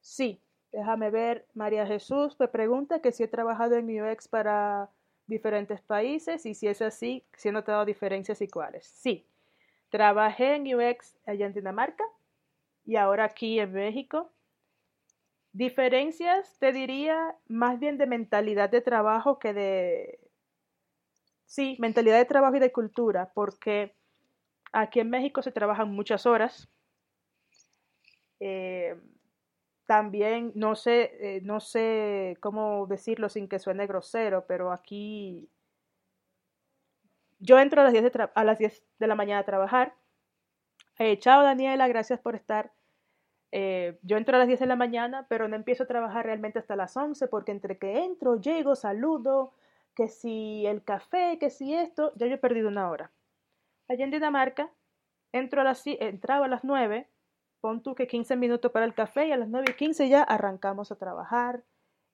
[0.00, 0.40] sí.
[0.72, 4.88] Déjame ver, María Jesús me pregunta que si he trabajado en UX para
[5.26, 8.86] diferentes países y si es así, si he notado diferencias y cuáles.
[8.86, 9.26] Sí,
[9.88, 12.04] trabajé en UX allá en Dinamarca
[12.86, 14.30] y ahora aquí en México.
[15.52, 20.20] Diferencias, te diría, más bien de mentalidad de trabajo que de...
[21.46, 23.92] Sí, mentalidad de trabajo y de cultura, porque
[24.72, 26.68] Aquí en México se trabajan muchas horas.
[28.38, 28.96] Eh,
[29.90, 35.50] también, no sé, eh, no sé cómo decirlo sin que suene grosero, pero aquí
[37.40, 39.96] yo entro a las 10 de, a las 10 de la mañana a trabajar.
[41.00, 42.70] Eh, chao Daniela, gracias por estar.
[43.50, 46.76] yo entro a las 10 de la mañana, pero no empiezo a trabajar realmente hasta
[46.76, 49.54] las 11 porque entre que entro, llego, saludo,
[49.96, 53.10] que si el café, que si esto, ya yo he perdido una hora.
[53.88, 54.70] Allá en Dinamarca,
[55.32, 57.08] entro a las, entraba a las 9,
[57.60, 60.22] pon tú que 15 minutos para el café y a las 9 y 15 ya
[60.22, 61.64] arrancamos a trabajar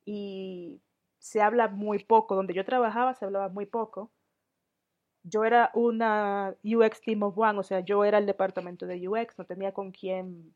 [0.05, 0.81] y
[1.19, 2.35] se habla muy poco.
[2.37, 4.11] Donde yo trabajaba se hablaba muy poco.
[5.25, 9.39] Yo era una UX Team of One, o sea, yo era el departamento de UX,
[9.39, 10.55] no tenía con quién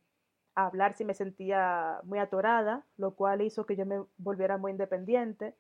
[0.55, 5.57] hablar si me sentía muy atorada, lo cual hizo que yo me volviera muy independiente.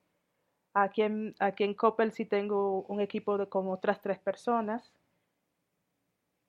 [0.74, 4.92] Aquí en, aquí en Coppel sí tengo un equipo de como otras tres personas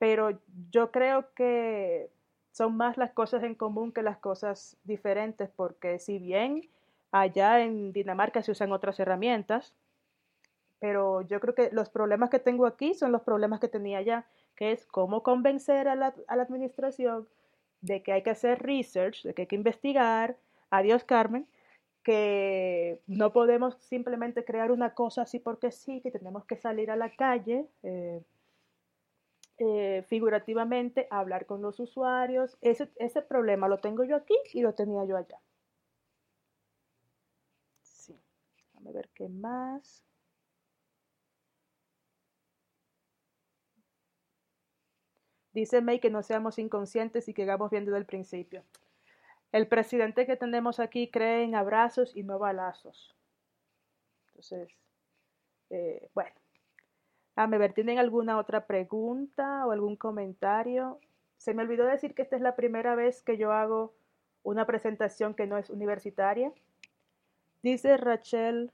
[0.01, 2.09] pero yo creo que
[2.51, 6.69] son más las cosas en común que las cosas diferentes, porque si bien
[7.11, 9.73] allá en Dinamarca se usan otras herramientas,
[10.79, 14.25] pero yo creo que los problemas que tengo aquí son los problemas que tenía allá,
[14.55, 17.27] que es cómo convencer a la, a la administración
[17.81, 20.37] de que hay que hacer research, de que hay que investigar,
[20.69, 21.47] adiós Carmen,
[22.03, 26.95] que no podemos simplemente crear una cosa así porque sí, que tenemos que salir a
[26.95, 27.67] la calle.
[27.83, 28.21] Eh,
[29.57, 32.57] eh, figurativamente hablar con los usuarios.
[32.61, 35.39] Ese, ese problema lo tengo yo aquí y lo tenía yo allá.
[37.83, 38.19] Sí,
[38.73, 40.03] déjame ver qué más.
[45.53, 48.65] Dice May que no seamos inconscientes y que hagamos bien desde el principio.
[49.51, 53.15] El presidente que tenemos aquí cree en abrazos y no balazos.
[54.29, 54.69] Entonces,
[55.69, 56.31] eh, bueno.
[57.41, 60.99] A ver, ¿tienen alguna otra pregunta o algún comentario?
[61.37, 63.95] Se me olvidó decir que esta es la primera vez que yo hago
[64.43, 66.53] una presentación que no es universitaria.
[67.63, 68.71] Dice Rachel,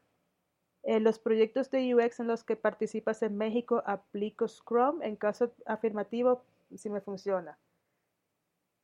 [0.84, 5.02] en los proyectos de UX en los que participas en México, aplico Scrum.
[5.02, 6.44] En caso afirmativo,
[6.76, 7.58] si me funciona.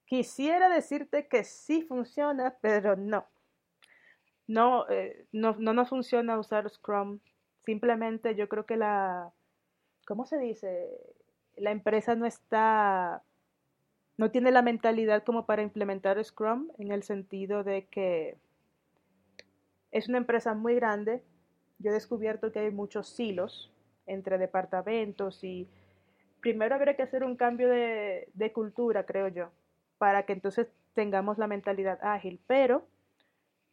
[0.05, 3.25] Quisiera decirte que sí funciona, pero no.
[4.47, 7.19] No, eh, no, no nos funciona usar Scrum.
[7.65, 9.33] Simplemente yo creo que la,
[10.05, 10.89] ¿cómo se dice?
[11.55, 13.23] La empresa no está,
[14.17, 18.37] no tiene la mentalidad como para implementar Scrum en el sentido de que
[19.91, 21.23] es una empresa muy grande.
[21.79, 23.71] Yo he descubierto que hay muchos silos
[24.05, 25.67] entre departamentos y
[26.41, 29.51] primero habría que hacer un cambio de, cultura, creo yo,
[29.97, 32.39] para que entonces tengamos la mentalidad ágil.
[32.47, 32.85] Pero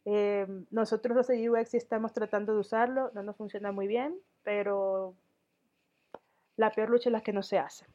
[0.05, 5.15] eh, nosotros los de UX estamos tratando de usarlo, no nos funciona muy bien, pero
[6.61, 7.85] la peor lucha es la que no se hace.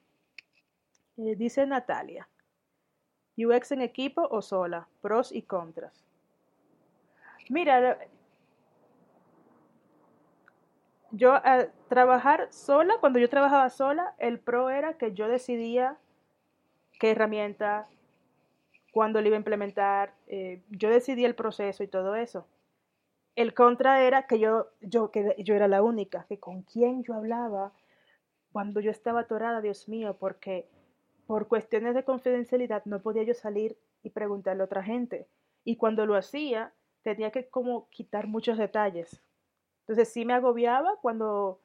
[1.16, 2.28] Eh, dice Natalia,
[3.38, 6.04] UX en equipo o sola, pros y contras.
[7.48, 7.98] Mira,
[11.12, 15.96] yo al trabajar sola, cuando yo trabajaba sola, el pro era que yo decidía
[16.98, 17.88] qué herramienta,
[18.92, 22.48] cuándo lo iba a implementar, eh, yo decidía el proceso y todo eso.
[23.36, 27.14] El contra era que yo, yo, que yo era la única, que con quién yo
[27.14, 27.72] hablaba,
[28.57, 30.66] cuando yo estaba atorada, Dios mío, porque
[31.26, 35.28] por cuestiones de confidencialidad no podía yo salir y preguntarle a otra gente.
[35.62, 39.20] Y cuando lo hacía, tenía que como quitar muchos detalles.
[39.80, 41.61] Entonces sí me agobiaba cuando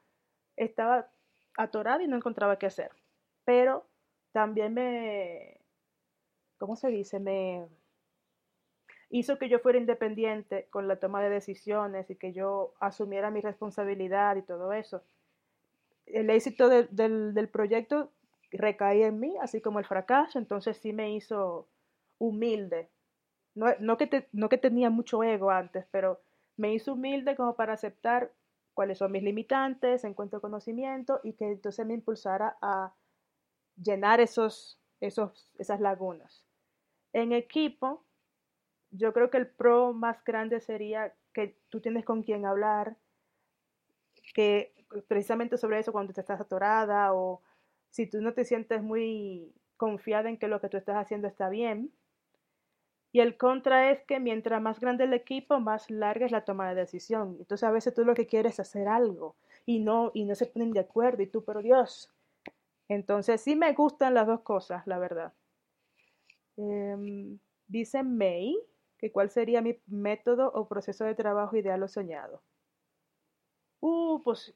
[0.58, 1.10] estaba
[1.56, 2.92] atorada y no encontraba qué hacer.
[3.46, 3.88] Pero
[4.34, 5.62] también me,
[6.58, 7.22] ¿cómo se dice?
[7.22, 7.70] Me
[9.10, 13.40] hizo que yo fuera independiente con la toma de decisiones y que yo asumiera mi
[13.40, 15.02] responsabilidad y todo eso
[16.06, 18.12] el éxito del, proyecto
[18.52, 21.68] recaía en mí, así como el fracaso, entonces sí me hizo
[22.18, 22.90] humilde.
[23.56, 26.22] No, que no que tenía mucho ego antes, pero
[26.58, 28.32] me hizo humilde como para aceptar
[28.74, 32.94] cuáles son mis limitantes, encuentro conocimiento y que entonces me impulsara a
[33.76, 36.46] llenar esos, esos, esas lagunas.
[37.14, 38.06] En equipo,
[38.92, 42.98] yo creo que el pro más grande sería que tú tienes con quien hablar,
[44.34, 44.74] que
[45.08, 47.42] precisamente sobre eso cuando te estás atorada o
[47.90, 51.50] si tú no te sientes muy confiada en que lo que tú estás haciendo está
[51.50, 51.92] bien.
[53.14, 56.70] Y el contra es que mientras más grande el equipo, más larga es la toma
[56.70, 57.36] de decisión.
[57.40, 59.36] Entonces a veces tú lo que quieres es hacer algo
[59.66, 62.10] y no, y no se ponen de acuerdo y tú, pero Dios.
[62.88, 65.34] Entonces sí me gustan las dos cosas, la verdad.
[66.58, 68.58] Em, dice May
[68.98, 72.44] que cuál sería mi método o proceso de trabajo ideal o soñado.
[73.82, 74.54] Uh, pues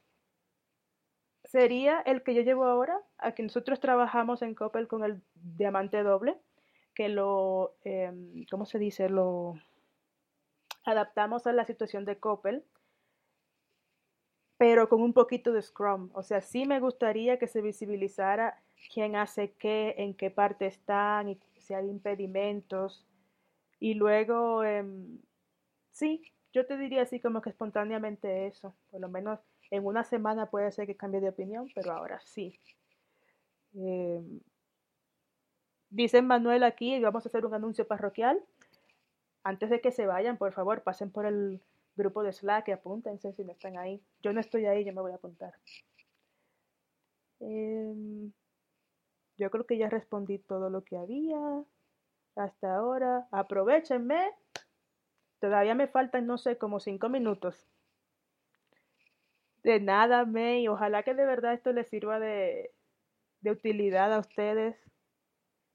[1.56, 6.04] sería el que yo llevo ahora, a que nosotros trabajamos en Coppel con el diamante
[6.04, 6.38] doble,
[6.94, 9.08] que lo, em, ¿cómo se dice?
[9.08, 9.54] Lo
[10.84, 12.66] adaptamos a la situación de Coppel,
[14.58, 16.10] pero con un poquito de Scrum.
[16.14, 18.62] O sea, sí me gustaría que se visibilizara
[18.94, 23.08] quién hace qué, en qué parte están, y si hay impedimentos.
[23.80, 25.20] Y luego, em,
[25.92, 29.40] sí, yo te diría así como que espontáneamente eso, por lo menos
[29.72, 32.60] en una semana puede ser que cambie de opinión, pero ahora sí.
[33.74, 34.40] Em,
[35.90, 38.44] dice Manuel aquí, vamos a hacer un anuncio parroquial.
[39.44, 41.62] Antes de que se vayan, por favor, pasen por el
[41.96, 44.02] grupo de Slack y apúntense si no están ahí.
[44.22, 45.54] Yo no estoy ahí, yo me voy a apuntar.
[47.40, 48.32] Em,
[49.38, 51.64] yo creo que ya respondí todo lo que había
[52.36, 53.28] hasta ahora.
[53.32, 54.32] Aprovechenme.
[55.40, 57.68] Todavía me faltan, no sé, como cinco minutos.
[59.66, 60.68] De nada, May.
[60.68, 62.72] Ojalá que de verdad esto les sirva de,
[63.42, 64.78] de utilidad a ustedes.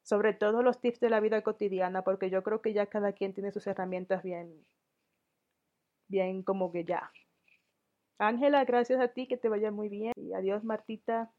[0.04, 3.34] Sobre todo los tips de la vida cotidiana, porque yo creo que ya cada quien
[3.34, 4.64] tiene sus herramientas bien,
[6.08, 7.10] bien como que ya.
[8.18, 10.12] Ángela, gracias a ti, que te vaya muy bien.
[10.14, 11.32] Y adiós, Martita.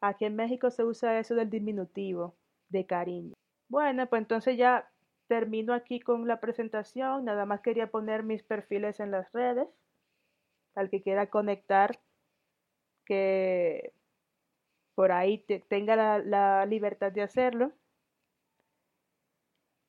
[0.00, 2.36] Aquí en México se usa eso del diminutivo,
[2.68, 3.34] de cariño.
[3.68, 4.90] Bueno, pues entonces ya
[5.28, 7.24] termino aquí con la presentación.
[7.24, 9.68] Nada más quería poner mis perfiles en las redes.
[10.78, 11.98] Al que quiera conectar,
[13.04, 13.92] que
[14.94, 17.72] por ahí tenga la, libertad de hacerlo.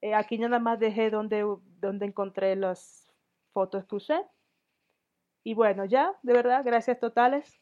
[0.00, 1.44] Eh, aquí nada más dejé donde,
[1.80, 3.06] donde encontré las
[3.52, 4.20] fotos que usé.
[5.46, 7.60] Y bueno, ya, de verdad, gracias totales.